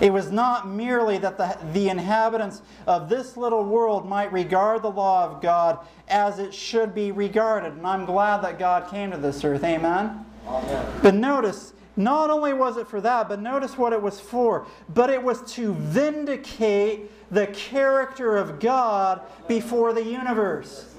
[0.00, 4.90] It was not merely that the, the inhabitants of this little world might regard the
[4.90, 7.72] law of God as it should be regarded.
[7.72, 9.64] And I'm glad that God came to this earth.
[9.64, 10.24] Amen?
[10.46, 11.00] Amen.
[11.02, 11.72] But notice,
[12.02, 14.66] not only was it for that, but notice what it was for.
[14.92, 20.94] But it was to vindicate the character of God before the universe.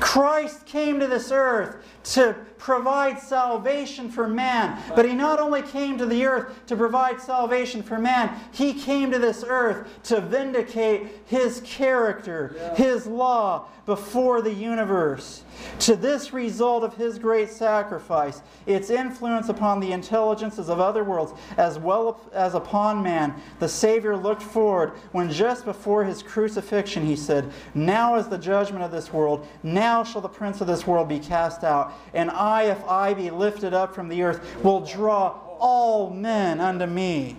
[0.00, 4.80] Christ came to this earth to provide salvation for man.
[4.94, 9.10] But he not only came to the earth to provide salvation for man, he came
[9.12, 15.44] to this earth to vindicate his character, his law before the universe.
[15.80, 21.32] To this result of his great sacrifice, its influence upon the intelligences of other worlds
[21.56, 27.14] as well as upon man, the Savior looked forward when just before his crucifixion he
[27.14, 31.08] said, Now is the judgment of this world, now shall the prince of this world
[31.08, 35.38] be cast out, and I, if I be lifted up from the earth, will draw
[35.60, 37.36] all men unto me.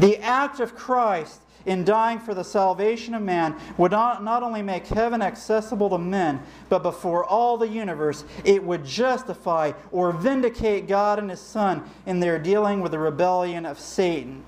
[0.00, 4.62] The act of Christ in dying for the salvation of man would not, not only
[4.62, 10.88] make heaven accessible to men, but before all the universe, it would justify or vindicate
[10.88, 14.42] God and His Son in their dealing with the rebellion of Satan.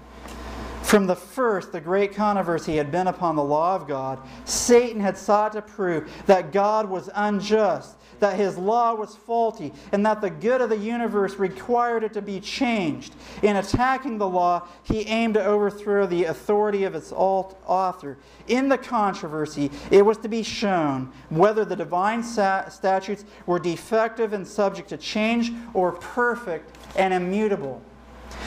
[0.85, 4.20] From the first, the great controversy had been upon the law of God.
[4.45, 10.05] Satan had sought to prove that God was unjust that his law was faulty, and
[10.07, 13.14] that the good of the universe required it to be changed.
[13.43, 18.16] In attacking the law, he aimed to overthrow the authority of its author.
[18.47, 24.47] In the controversy, it was to be shown whether the divine statutes were defective and
[24.47, 27.82] subject to change or perfect and immutable.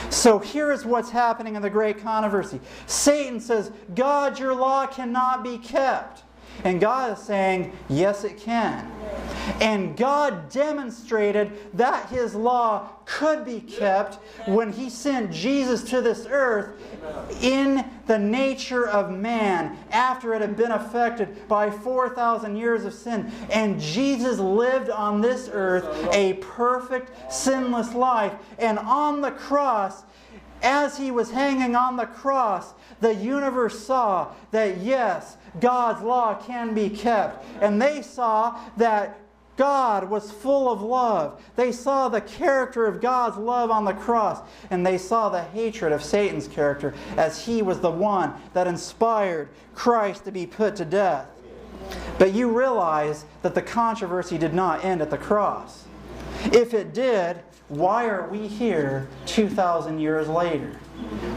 [0.09, 2.59] So here is what's happening in the great controversy.
[2.85, 6.23] Satan says, God, your law cannot be kept.
[6.63, 8.91] And God is saying, yes, it can.
[9.61, 14.15] And God demonstrated that His law could be kept
[14.47, 16.75] when He sent Jesus to this earth
[17.41, 23.31] in the nature of man after it had been affected by 4,000 years of sin.
[23.49, 28.33] And Jesus lived on this earth a perfect, sinless life.
[28.59, 30.03] And on the cross,
[30.61, 36.73] as He was hanging on the cross, the universe saw that yes, God's law can
[36.73, 37.45] be kept.
[37.61, 39.19] And they saw that
[39.57, 41.41] God was full of love.
[41.55, 44.39] They saw the character of God's love on the cross,
[44.69, 49.49] and they saw the hatred of Satan's character as he was the one that inspired
[49.73, 51.27] Christ to be put to death.
[52.19, 55.85] But you realize that the controversy did not end at the cross.
[56.45, 57.37] If it did,
[57.67, 60.79] why are we here 2,000 years later?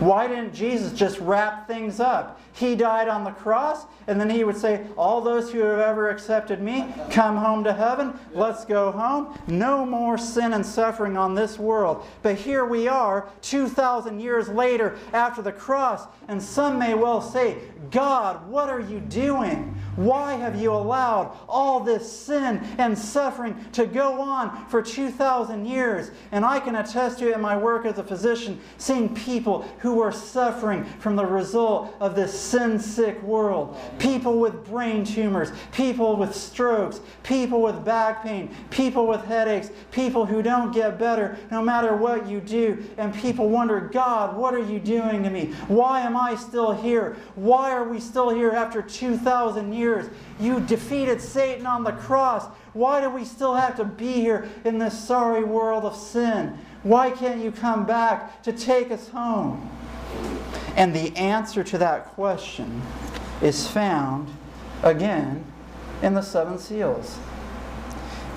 [0.00, 2.40] Why didn't Jesus just wrap things up?
[2.54, 6.08] He died on the cross, and then he would say, All those who have ever
[6.08, 8.18] accepted me, come home to heaven.
[8.32, 9.38] Let's go home.
[9.46, 12.06] No more sin and suffering on this world.
[12.22, 17.58] But here we are, 2,000 years later after the cross, and some may well say,
[17.90, 19.74] God, what are you doing?
[19.96, 26.10] Why have you allowed all this sin and suffering to go on for 2,000 years?
[26.32, 30.00] And I can attest to it in my work as a physician, seeing people who
[30.00, 33.76] are suffering from the result of this sin sick world.
[33.98, 40.24] People with brain tumors, people with strokes, people with back pain, people with headaches, people
[40.24, 42.84] who don't get better no matter what you do.
[42.96, 45.52] And people wonder, God, what are you doing to me?
[45.68, 47.16] Why am I still here?
[47.34, 49.80] Why are we still here after 2,000 years?
[49.80, 50.08] years.
[50.38, 52.46] You defeated Satan on the cross.
[52.72, 56.56] Why do we still have to be here in this sorry world of sin?
[56.82, 59.68] Why can't you come back to take us home?
[60.76, 62.82] And the answer to that question
[63.42, 64.28] is found
[64.82, 65.44] again
[66.02, 67.18] in the seven seals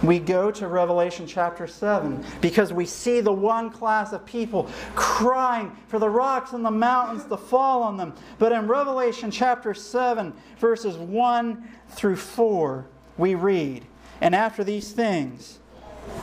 [0.03, 5.75] we go to Revelation chapter 7 because we see the one class of people crying
[5.87, 8.13] for the rocks and the mountains to fall on them.
[8.37, 12.85] But in Revelation chapter 7, verses 1 through 4,
[13.17, 13.85] we read,
[14.19, 15.59] And after these things,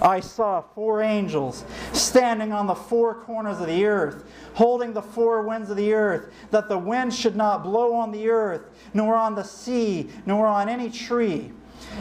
[0.02, 4.24] I saw four angels standing on the four corners of the earth,
[4.54, 8.28] holding the four winds of the earth, that the wind should not blow on the
[8.28, 8.62] earth,
[8.92, 11.52] nor on the sea, nor on any tree.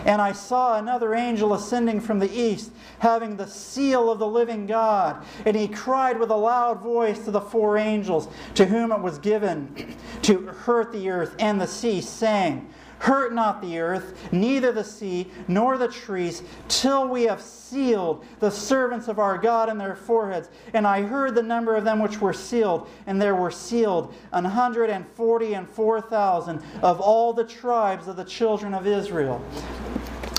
[0.05, 4.65] And I saw another angel ascending from the east, having the seal of the living
[4.65, 5.23] God.
[5.45, 9.17] And he cried with a loud voice to the four angels, to whom it was
[9.17, 12.69] given to hurt the earth and the sea, saying,
[12.99, 18.51] Hurt not the earth, neither the sea, nor the trees, till we have sealed the
[18.51, 20.49] servants of our God in their foreheads.
[20.73, 24.45] And I heard the number of them which were sealed, and there were sealed an
[24.45, 29.41] hundred and forty and four thousand of all the tribes of the children of Israel.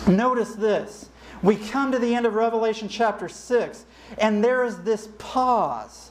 [0.07, 1.09] Notice this.
[1.43, 3.87] We come to the end of Revelation chapter 6,
[4.19, 6.10] and there is this pause.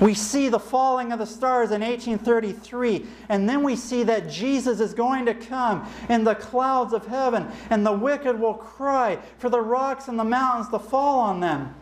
[0.00, 4.78] We see the falling of the stars in 1833, and then we see that Jesus
[4.78, 9.48] is going to come in the clouds of heaven, and the wicked will cry for
[9.48, 11.74] the rocks and the mountains to fall on them.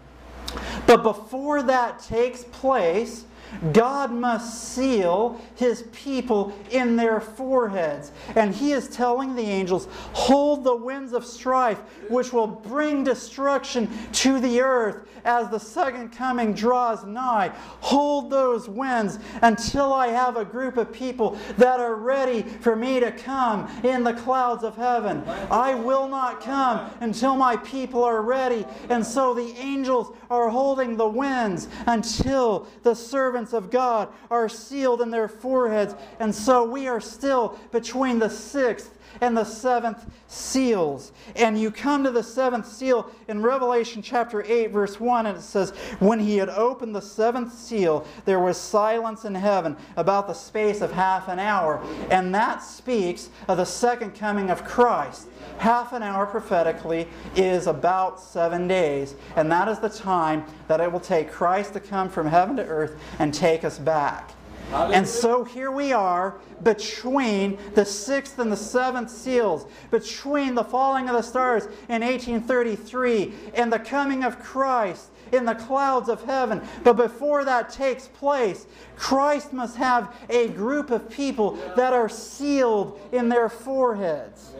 [0.86, 3.24] But before that takes place,
[3.72, 8.12] God must seal his people in their foreheads.
[8.34, 11.78] And he is telling the angels, Hold the winds of strife,
[12.08, 17.50] which will bring destruction to the earth as the second coming draws nigh.
[17.80, 23.00] Hold those winds until I have a group of people that are ready for me
[23.00, 25.24] to come in the clouds of heaven.
[25.50, 28.64] I will not come until my people are ready.
[28.88, 32.94] And so the angels are holding the winds until the
[33.36, 35.94] servants of God are sealed in their foreheads.
[36.20, 41.12] And so we are still between the sixth and the seventh seals.
[41.34, 45.42] And you come to the seventh seal in Revelation chapter 8, verse 1, and it
[45.42, 50.34] says, When he had opened the seventh seal, there was silence in heaven about the
[50.34, 51.82] space of half an hour.
[52.10, 55.28] And that speaks of the second coming of Christ.
[55.58, 60.90] Half an hour prophetically is about seven days, and that is the time that it
[60.90, 64.32] will take Christ to come from heaven to earth and take us back.
[64.72, 71.08] And so here we are between the sixth and the seventh seals, between the falling
[71.08, 76.62] of the stars in 1833 and the coming of Christ in the clouds of heaven.
[76.82, 83.00] But before that takes place, Christ must have a group of people that are sealed
[83.12, 84.52] in their foreheads.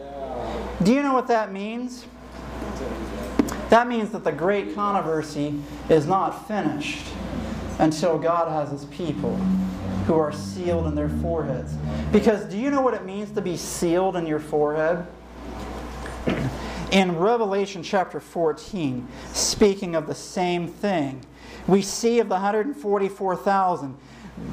[0.83, 2.05] Do you know what that means?
[3.69, 7.05] That means that the great controversy is not finished
[7.79, 9.39] until God has his people
[10.07, 11.73] who are sealed in their foreheads.
[12.13, 15.05] Because do you know what it means to be sealed in your forehead?
[16.91, 21.25] In Revelation chapter 14, speaking of the same thing,
[21.67, 23.97] we see of the 144,000,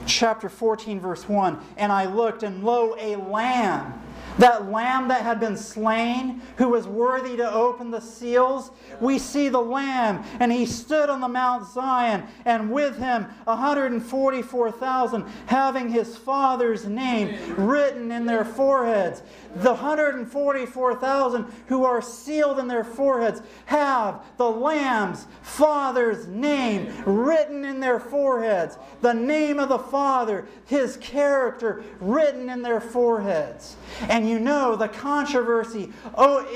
[0.07, 4.04] chapter 14, verse 1, and I looked, and lo, a lamb
[4.39, 8.70] that lamb that had been slain, who was worthy to open the seals,
[9.01, 15.24] we see the lamb, and he stood on the Mount Zion, and with him 144,000,
[15.47, 19.22] having his father's name written in their foreheads.
[19.57, 27.78] The 144,000 who are sealed in their foreheads have the lamb's father's name written in
[27.78, 28.78] their foreheads.
[29.01, 33.76] The name of the Father, his character written in their foreheads.
[34.09, 35.91] And you know the controversy.
[36.14, 36.47] Oh,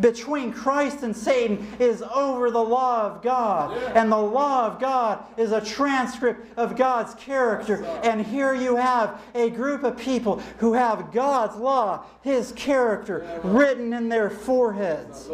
[0.00, 3.76] between Christ and Satan is over the law of God.
[3.94, 7.84] And the law of God is a transcript of God's character.
[8.02, 13.92] And here you have a group of people who have God's law, His character, written
[13.92, 15.28] in their foreheads.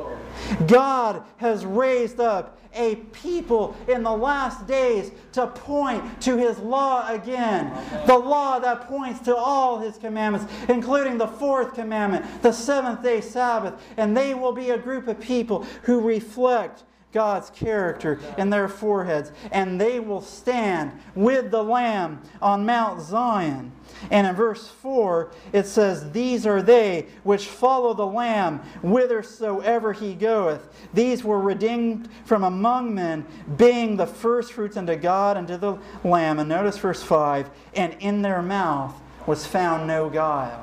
[0.66, 7.08] God has raised up a people in the last days to point to his law
[7.08, 7.72] again.
[8.06, 13.20] The law that points to all his commandments, including the fourth commandment, the seventh day
[13.20, 13.74] Sabbath.
[13.96, 19.32] And they will be a group of people who reflect God's character in their foreheads,
[19.50, 23.72] and they will stand with the Lamb on Mount Zion.
[24.10, 30.14] And in verse 4, it says, These are they which follow the Lamb whithersoever he
[30.14, 30.68] goeth.
[30.94, 33.26] These were redeemed from among men,
[33.56, 36.38] being the firstfruits unto God and to the Lamb.
[36.38, 40.61] And notice verse 5 And in their mouth was found no guile.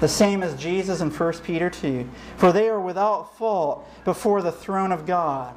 [0.00, 2.08] The same as Jesus in 1 Peter 2.
[2.36, 5.54] For they are without fault before the throne of God.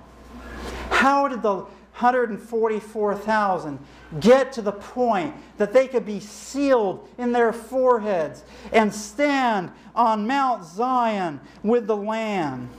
[0.89, 1.65] How did the
[2.01, 3.79] 144,000
[4.19, 10.25] get to the point that they could be sealed in their foreheads and stand on
[10.25, 12.69] Mount Zion with the Lamb.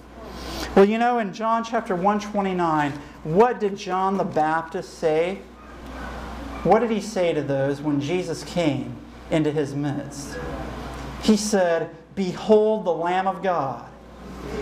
[0.75, 2.93] Well, you know, in John chapter 129,
[3.23, 5.37] what did John the Baptist say?
[6.65, 8.97] What did he say to those when Jesus came
[9.31, 10.37] into his midst?
[11.23, 13.89] He said, Behold the Lamb of God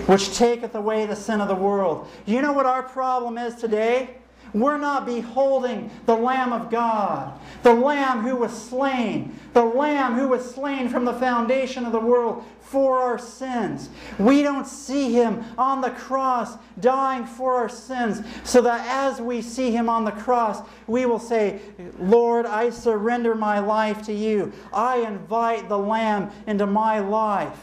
[0.06, 2.06] which taketh away the sin of the world.
[2.26, 4.18] Do you know what our problem is today?
[4.52, 10.28] We're not beholding the Lamb of God, the Lamb who was slain, the Lamb who
[10.28, 13.90] was slain from the foundation of the world for our sins.
[14.18, 19.42] We don't see him on the cross dying for our sins, so that as we
[19.42, 21.60] see him on the cross, we will say,
[21.98, 24.52] Lord, I surrender my life to you.
[24.72, 27.58] I invite the Lamb into my life.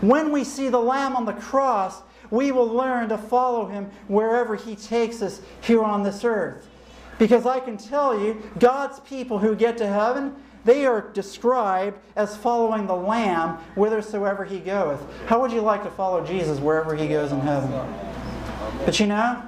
[0.00, 2.02] When we see the Lamb on the cross,
[2.34, 6.68] we will learn to follow him wherever he takes us here on this earth.
[7.18, 12.36] Because I can tell you, God's people who get to heaven, they are described as
[12.36, 15.00] following the Lamb whithersoever he goeth.
[15.26, 17.70] How would you like to follow Jesus wherever he goes in heaven?
[18.84, 19.42] But you know,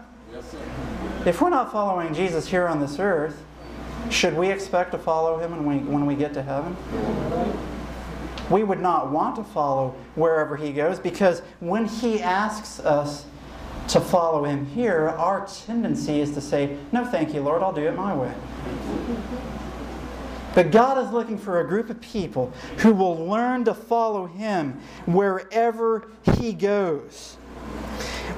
[1.26, 3.42] if we're not following Jesus here on this earth,
[4.10, 6.76] should we expect to follow him when we, when we get to heaven?
[8.50, 13.26] We would not want to follow wherever he goes because when he asks us
[13.88, 17.86] to follow him here, our tendency is to say, No, thank you, Lord, I'll do
[17.86, 18.32] it my way.
[20.54, 24.80] But God is looking for a group of people who will learn to follow him
[25.04, 27.36] wherever he goes.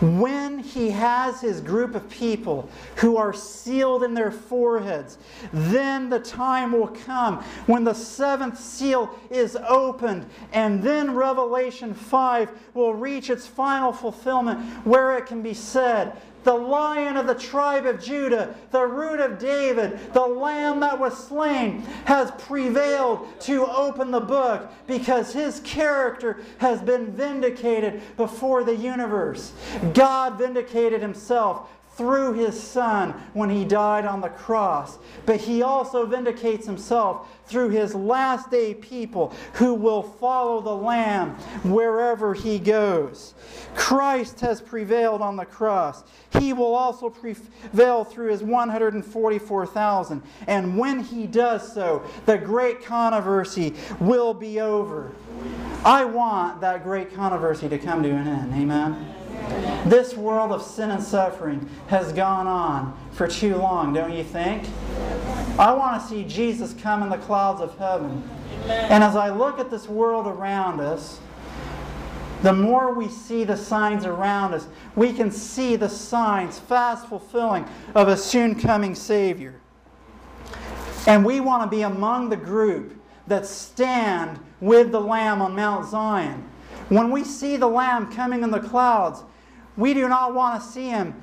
[0.01, 5.19] When he has his group of people who are sealed in their foreheads,
[5.53, 12.51] then the time will come when the seventh seal is opened, and then Revelation 5
[12.75, 17.87] will reach its final fulfillment where it can be said, the lion of the tribe
[17.87, 24.11] of Judah, the root of David, the lamb that was slain, has prevailed to open
[24.11, 29.53] the book because his character has been vindicated before the universe.
[29.95, 34.99] God vindicated himself through his Son when he died on the cross.
[35.27, 41.31] But he also vindicates himself through his last day people who will follow the Lamb
[41.65, 43.35] wherever he goes.
[43.75, 46.05] Christ has prevailed on the cross.
[46.39, 50.23] He will also prevail through his 144,000.
[50.47, 55.13] And when he does so, the great controversy will be over.
[55.85, 58.55] I want that great controversy to come to an end.
[58.55, 59.15] Amen.
[59.87, 64.65] This world of sin and suffering has gone on for too long, don't you think?
[65.59, 68.29] I want to see Jesus come in the clouds of heaven.
[68.67, 71.21] And as I look at this world around us,
[72.43, 77.67] the more we see the signs around us, we can see the signs fast fulfilling
[77.95, 79.55] of a soon coming Savior.
[81.07, 82.95] And we want to be among the group
[83.27, 86.48] that stand with the Lamb on Mount Zion.
[86.89, 89.23] When we see the Lamb coming in the clouds,
[89.77, 91.15] we do not want to see him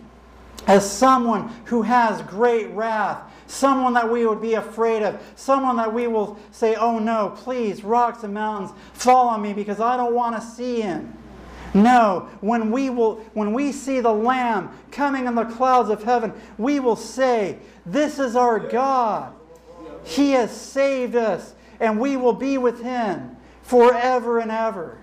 [0.68, 5.94] as someone who has great wrath, someone that we would be afraid of, someone that
[5.94, 10.14] we will say, Oh no, please, rocks and mountains, fall on me because I don't
[10.14, 11.18] want to see him.
[11.74, 16.34] No, when we, will, when we see the Lamb coming in the clouds of heaven,
[16.58, 19.34] we will say, This is our God.
[20.06, 25.00] He has saved us, and we will be with him forever and ever.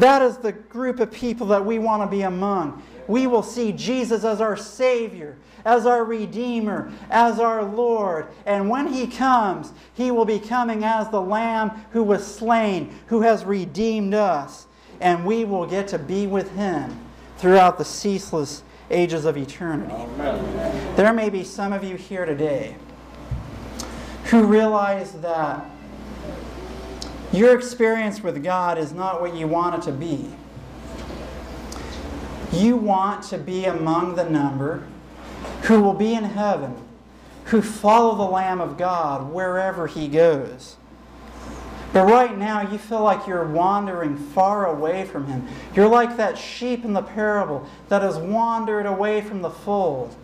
[0.00, 2.82] That is the group of people that we want to be among.
[3.06, 8.26] We will see Jesus as our Savior, as our Redeemer, as our Lord.
[8.44, 13.22] And when He comes, He will be coming as the Lamb who was slain, who
[13.22, 14.66] has redeemed us.
[15.00, 17.00] And we will get to be with Him
[17.38, 19.94] throughout the ceaseless ages of eternity.
[19.94, 20.96] Amen.
[20.96, 22.76] There may be some of you here today
[24.26, 25.64] who realize that
[27.32, 30.30] your experience with God is not what you want it to be.
[32.52, 34.86] You want to be among the number
[35.62, 36.76] who will be in heaven,
[37.46, 40.76] who follow the Lamb of God wherever he goes.
[41.92, 45.46] But right now, you feel like you're wandering far away from him.
[45.74, 50.14] You're like that sheep in the parable that has wandered away from the fold.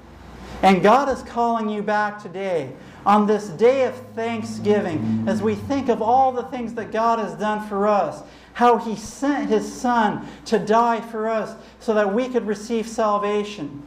[0.63, 2.73] And God is calling you back today
[3.05, 7.35] on this day of thanksgiving as we think of all the things that God has
[7.35, 8.23] done for us,
[8.55, 13.83] how He sent His Son to die for us so that we could receive salvation,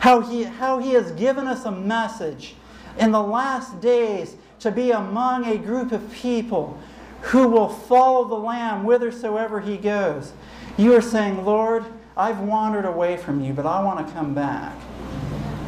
[0.00, 2.54] how He, how he has given us a message
[2.98, 6.78] in the last days to be among a group of people
[7.22, 10.32] who will follow the Lamb whithersoever He goes.
[10.76, 11.84] You are saying, Lord,
[12.16, 14.76] I've wandered away from you, but I want to come back.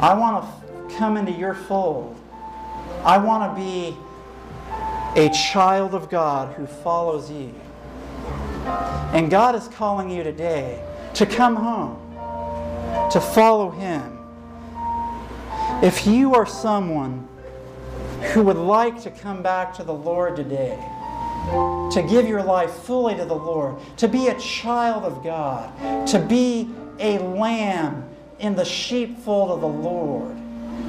[0.01, 2.20] I want to come into your fold.
[3.05, 3.97] I want to be
[5.17, 7.55] a child of God who follows you.
[9.13, 10.85] And God is calling you today
[11.15, 11.99] to come home,
[13.11, 14.19] to follow Him.
[15.83, 17.27] If you are someone
[18.33, 20.79] who would like to come back to the Lord today,
[21.93, 26.19] to give your life fully to the Lord, to be a child of God, to
[26.19, 30.37] be a lamb in the sheepfold of the Lord,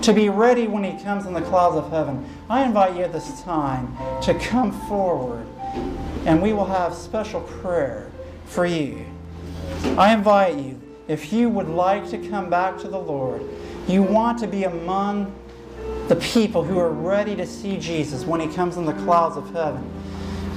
[0.01, 3.13] to be ready when He comes in the clouds of heaven, I invite you at
[3.13, 5.47] this time to come forward
[6.25, 8.11] and we will have special prayer
[8.45, 9.05] for you.
[9.97, 13.43] I invite you, if you would like to come back to the Lord,
[13.87, 15.33] you want to be among
[16.07, 19.51] the people who are ready to see Jesus when He comes in the clouds of
[19.51, 19.89] heaven.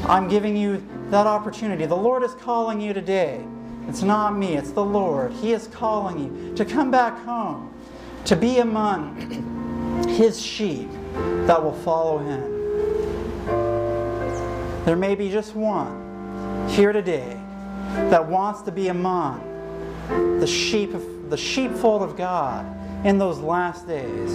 [0.06, 1.86] I'm giving you that opportunity.
[1.86, 3.44] The Lord is calling you today.
[3.88, 5.32] It's not me, it's the Lord.
[5.32, 7.73] He is calling you to come back home,
[8.24, 10.90] to be among His sheep
[11.46, 12.54] that will follow Him.
[14.84, 17.40] There may be just one here today
[18.10, 19.40] that wants to be among
[20.40, 22.66] the sheep of, the sheepfold of God
[23.06, 24.32] in those last days,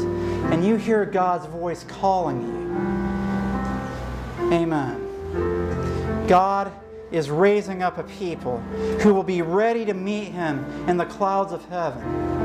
[0.52, 2.70] and you hear God's voice calling you.
[4.54, 6.26] Amen.
[6.28, 6.72] God
[7.12, 8.60] is raising up a people
[9.02, 12.39] who will be ready to meet him in the clouds of heaven.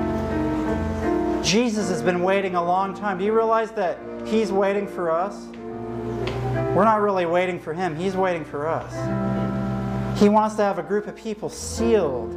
[1.45, 3.19] Jesus has been waiting a long time.
[3.19, 5.45] Do you realize that he's waiting for us?
[6.75, 8.91] We're not really waiting for him, he's waiting for us.
[10.19, 12.33] He wants to have a group of people sealed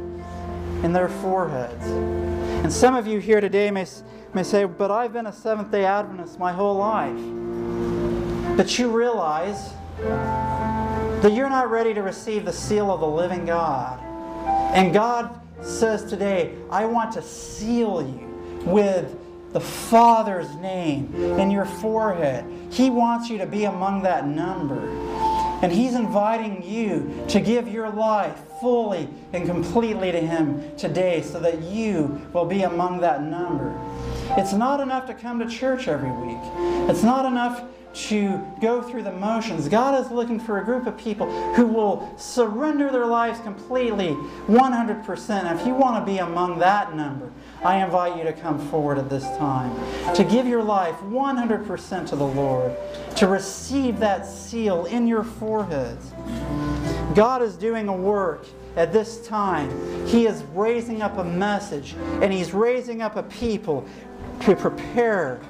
[0.84, 1.86] in their foreheads.
[1.86, 3.86] And some of you here today may,
[4.34, 7.16] may say, But I've been a Seventh day Adventist my whole life.
[8.58, 14.00] But you realize that you're not ready to receive the seal of the living God.
[14.74, 18.27] And God says today, I want to seal you
[18.64, 19.16] with
[19.52, 22.44] the Father's name in your forehead.
[22.70, 24.88] He wants you to be among that number.
[25.62, 31.40] And He's inviting you to give your life fully and completely to Him today so
[31.40, 33.70] that you will be among that number.
[34.36, 36.38] It's not enough to come to church every week.
[36.90, 37.62] It's not enough
[37.94, 39.68] to go through the motions.
[39.68, 44.10] God is looking for a group of people who will surrender their lives completely,
[44.46, 45.60] 100%.
[45.60, 47.32] If you want to be among that number,
[47.64, 49.74] I invite you to come forward at this time,
[50.14, 52.76] to give your life 100% to the Lord,
[53.16, 56.12] to receive that seal in your foreheads.
[57.14, 60.06] God is doing a work at this time.
[60.06, 63.84] He is raising up a message, and He's raising up a people
[64.42, 65.40] to prepare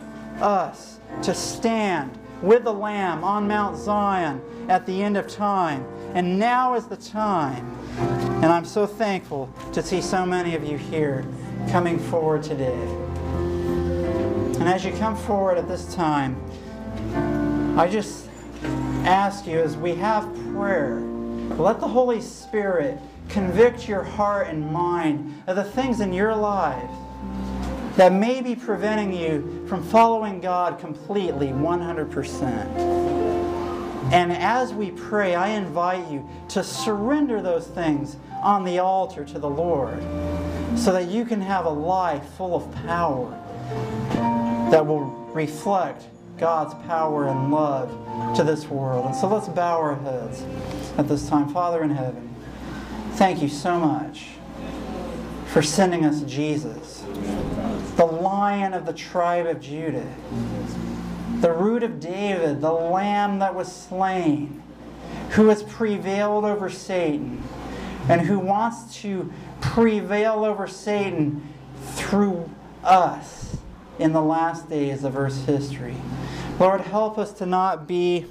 [0.41, 5.85] us to stand with the Lamb on Mount Zion at the end of time.
[6.15, 7.67] And now is the time.
[8.43, 11.25] And I'm so thankful to see so many of you here
[11.71, 12.81] coming forward today.
[14.59, 16.37] And as you come forward at this time,
[17.79, 18.29] I just
[19.05, 21.01] ask you as we have prayer,
[21.57, 26.91] let the Holy Spirit convict your heart and mind of the things in your life
[27.99, 32.49] that may be preventing you from following God completely 100%.
[34.13, 39.41] And as we pray, I invite you to surrender those things on the altar to
[39.41, 40.01] the Lord
[40.79, 43.31] so that you can have a life full of power
[44.71, 46.05] that will reflect
[46.39, 47.91] God's power and love
[48.37, 49.07] to this world.
[49.07, 50.45] And so let's bow our heads
[50.97, 51.53] at this time.
[51.53, 52.33] Father in heaven,
[53.15, 54.29] thank you so much
[55.49, 57.03] for sending us Jesus,
[57.99, 60.07] the lion of the tribe of Judah,
[61.41, 64.63] the root of David, the lamb that was slain,
[65.31, 67.43] who has prevailed over Satan,
[68.09, 71.53] and who wants to prevail over Satan
[71.97, 72.49] through
[72.85, 73.57] us
[73.99, 75.97] in the last days of Earth's history.
[76.61, 78.27] Lord, help us to not be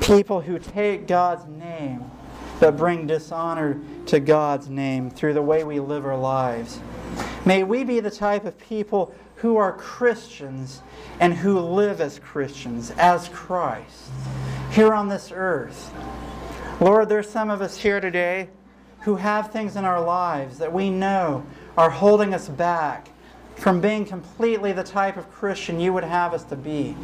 [0.00, 2.10] people who take God's name
[2.58, 6.80] but bring dishonor to God's name through the way we live our lives.
[7.46, 10.80] May we be the type of people who are Christians
[11.20, 14.10] and who live as Christians, as Christ,
[14.70, 15.92] here on this earth.
[16.80, 18.48] Lord, there's some of us here today
[19.02, 21.44] who have things in our lives that we know
[21.76, 23.08] are holding us back
[23.56, 26.96] from being completely the type of Christian you would have us to be.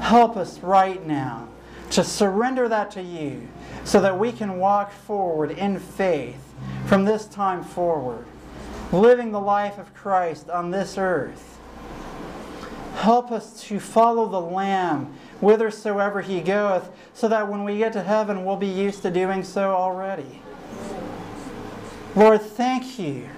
[0.00, 1.48] Help us right now
[1.90, 3.48] to surrender that to you
[3.84, 6.54] so that we can walk forward in faith
[6.86, 8.24] from this time forward,
[8.92, 11.58] living the life of Christ on this earth.
[12.94, 18.02] Help us to follow the Lamb whithersoever he goeth, so that when we get to
[18.02, 20.42] heaven, we'll be used to doing so already.
[22.16, 23.28] Lord, thank you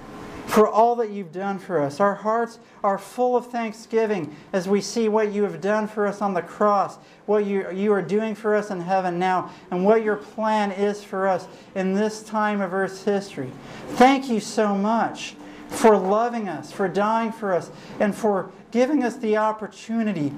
[0.47, 1.99] for all that you've done for us.
[1.99, 6.21] Our hearts are full of thanksgiving as we see what you have done for us
[6.21, 10.03] on the cross, what you, you are doing for us in heaven now, and what
[10.03, 13.51] your plan is for us in this time of Earth's history.
[13.89, 15.35] Thank you so much
[15.71, 20.31] for loving us, for dying for us, and for giving us the opportunity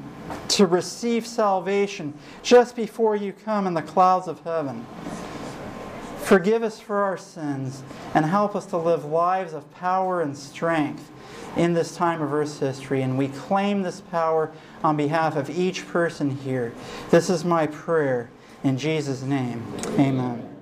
[0.48, 4.86] to receive salvation just before you come in the clouds of heaven.
[6.20, 11.12] Forgive us for our sins and help us to live lives of power and strength
[11.58, 13.02] in this time of Earth's history.
[13.02, 14.52] And we claim this power
[14.84, 16.74] on behalf of each person here.
[17.10, 18.30] This is my prayer.
[18.64, 19.62] In Jesus' name,
[20.00, 20.53] amen.